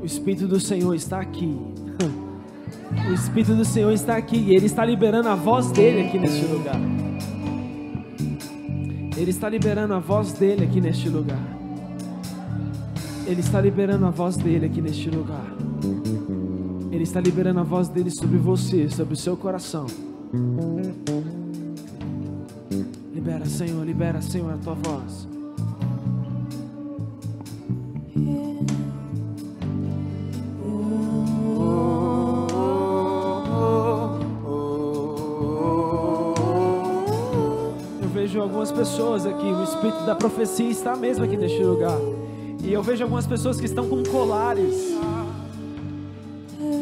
[0.00, 1.54] O Espírito do Senhor está aqui.
[3.10, 6.46] O Espírito do Senhor está aqui e ele está liberando a voz dele aqui neste
[6.46, 6.80] lugar.
[9.16, 11.42] Ele está liberando a voz dele aqui neste lugar.
[13.26, 15.44] Ele está liberando a voz dele aqui neste lugar.
[16.90, 19.86] Ele está liberando a voz dele sobre você, sobre o seu coração.
[23.14, 25.35] Libera, Senhor, libera, Senhor, a tua voz.
[38.12, 41.98] Vejo algumas pessoas aqui, o espírito da profecia está mesmo aqui neste lugar.
[42.62, 44.74] E eu vejo algumas pessoas que estão com colares.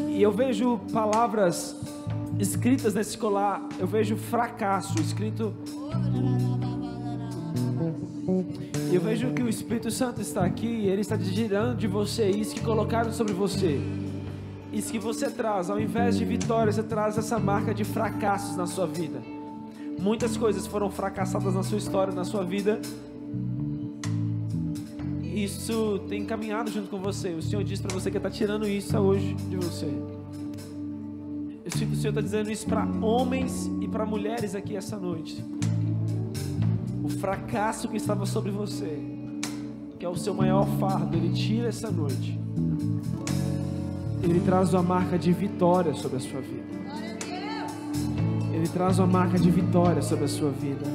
[0.09, 1.77] E eu vejo palavras
[2.39, 3.61] escritas nesse colar.
[3.79, 5.53] Eu vejo fracasso escrito.
[8.91, 12.29] E eu vejo que o Espírito Santo está aqui e ele está tirando de você
[12.31, 13.81] isso que colocaram sobre você.
[14.73, 18.67] Isso que você traz, ao invés de vitória, você traz essa marca de fracassos na
[18.67, 19.23] sua vida.
[19.99, 22.81] Muitas coisas foram fracassadas na sua história, na sua vida.
[25.23, 27.31] Isso tem caminhado junto com você.
[27.31, 29.87] O Senhor diz para você que está tirando isso hoje de você.
[31.65, 34.97] Eu sinto que o Senhor está dizendo isso para homens e para mulheres aqui essa
[34.97, 35.43] noite.
[37.05, 38.99] O fracasso que estava sobre você,
[39.99, 42.41] que é o seu maior fardo, Ele tira essa noite.
[44.23, 46.65] Ele traz uma marca de vitória sobre a sua vida.
[48.55, 50.87] Ele traz uma marca de vitória sobre a sua vida.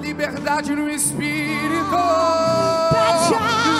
[0.00, 1.96] Liberdade no Espírito.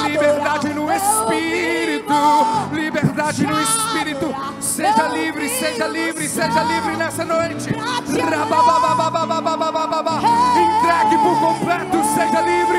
[0.07, 2.15] Liberdade no Espírito.
[2.73, 4.35] Liberdade no Espírito.
[4.61, 7.71] Seja livre, seja livre, seja livre nessa noite.
[10.59, 12.78] Entregue por completo, seja livre.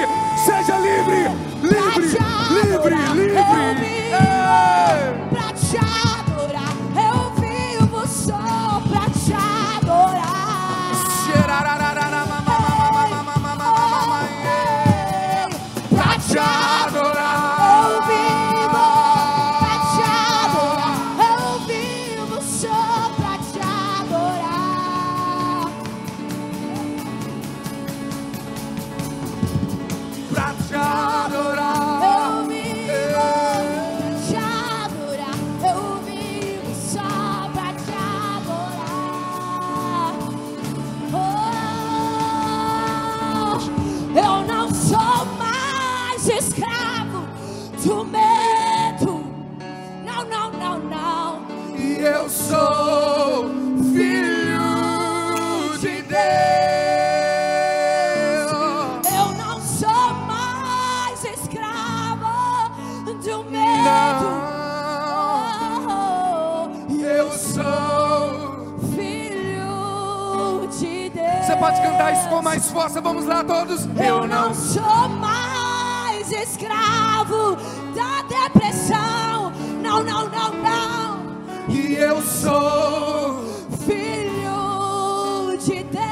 [72.49, 72.99] Mais força?
[72.99, 73.87] Vamos lá, todos.
[73.95, 77.55] Eu não sou mais escravo
[77.95, 79.51] da depressão.
[79.83, 81.19] Não, não, não, não.
[81.67, 83.45] E eu sou.
[83.85, 86.03] Filho de Deus.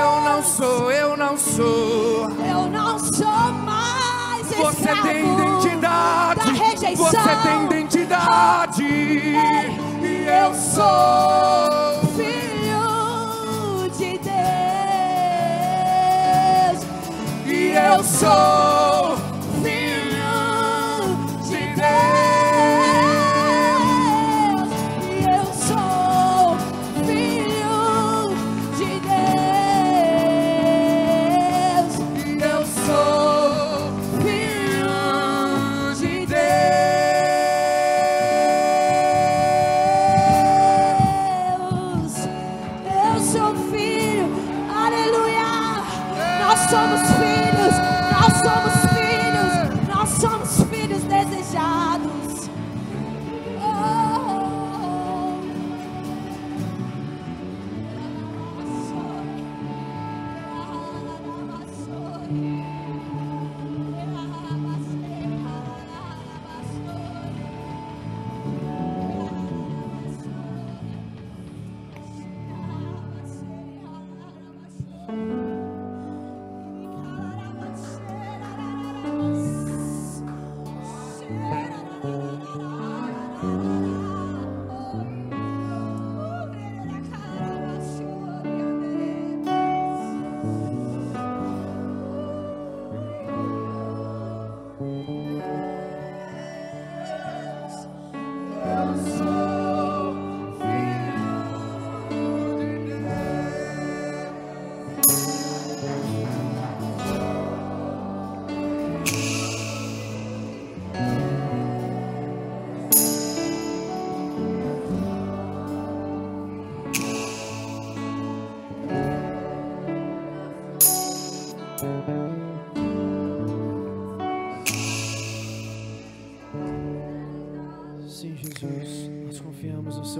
[0.00, 2.28] Eu não sou, eu não sou.
[2.40, 6.40] Eu não sou mais Você escravo tem identidade.
[6.40, 7.06] da rejeição.
[7.06, 8.82] Você tem identidade.
[8.82, 11.73] E eu sou.
[18.14, 18.73] E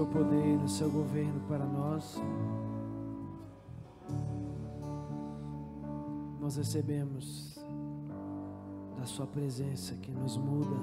[0.05, 2.21] seu poder no seu governo para nós.
[6.41, 7.59] Nós recebemos
[8.99, 10.77] da sua presença que nos muda,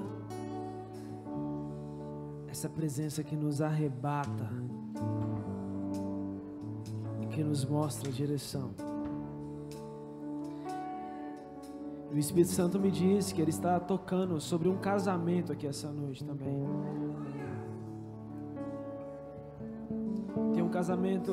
[2.48, 4.50] essa presença que nos arrebata
[7.20, 8.70] e que nos mostra a direção.
[12.12, 16.24] O Espírito Santo me disse que ele está tocando sobre um casamento aqui essa noite
[16.24, 16.62] também.
[20.82, 21.32] Casamento.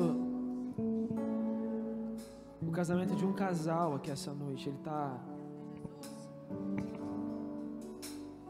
[2.62, 4.68] O casamento de um casal aqui essa noite.
[4.68, 5.18] Ele está.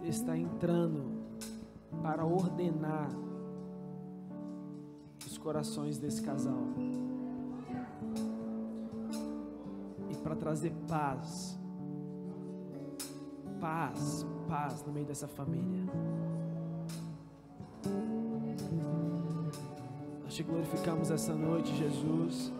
[0.02, 1.22] Está entrando
[2.02, 3.08] para ordenar
[5.26, 6.66] os corações desse casal.
[10.10, 11.58] E para trazer paz
[13.58, 15.84] paz, paz no meio dessa família.
[20.30, 22.52] Nós te glorificamos essa noite, Jesus.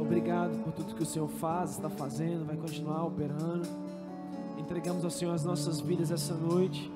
[0.00, 3.66] Obrigado por tudo que o Senhor faz, está fazendo, vai continuar operando.
[4.56, 6.88] Entregamos ao Senhor as nossas vidas essa noite.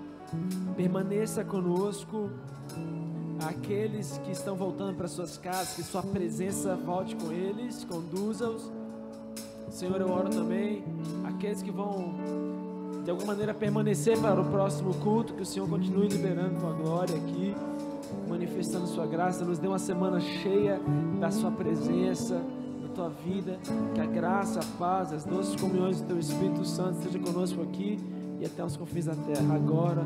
[0.77, 2.31] Permaneça conosco.
[3.45, 8.71] Aqueles que estão voltando para suas casas, que Sua presença volte com eles, conduza-os.
[9.69, 10.85] Senhor, eu oro também.
[11.25, 12.15] Aqueles que vão
[13.05, 17.17] de alguma maneira permanecer para o próximo culto, que o Senhor continue liberando tua glória
[17.17, 17.53] aqui,
[18.29, 20.81] manifestando sua graça, nos dê uma semana cheia
[21.21, 22.41] da sua presença,
[22.83, 23.59] da tua vida,
[23.95, 27.99] que a graça, a paz, as doces comunhões do teu Espírito Santo esteja conosco aqui
[28.41, 30.05] e até os confins da terra, agora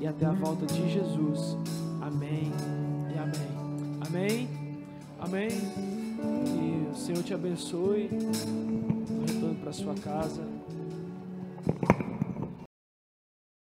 [0.00, 1.56] e até a volta de Jesus.
[2.00, 2.52] Amém
[3.14, 3.52] e amém.
[4.06, 4.48] Amém.
[5.20, 5.48] Amém.
[5.48, 8.08] E o Senhor te abençoe.
[9.26, 10.61] Retorno para sua casa.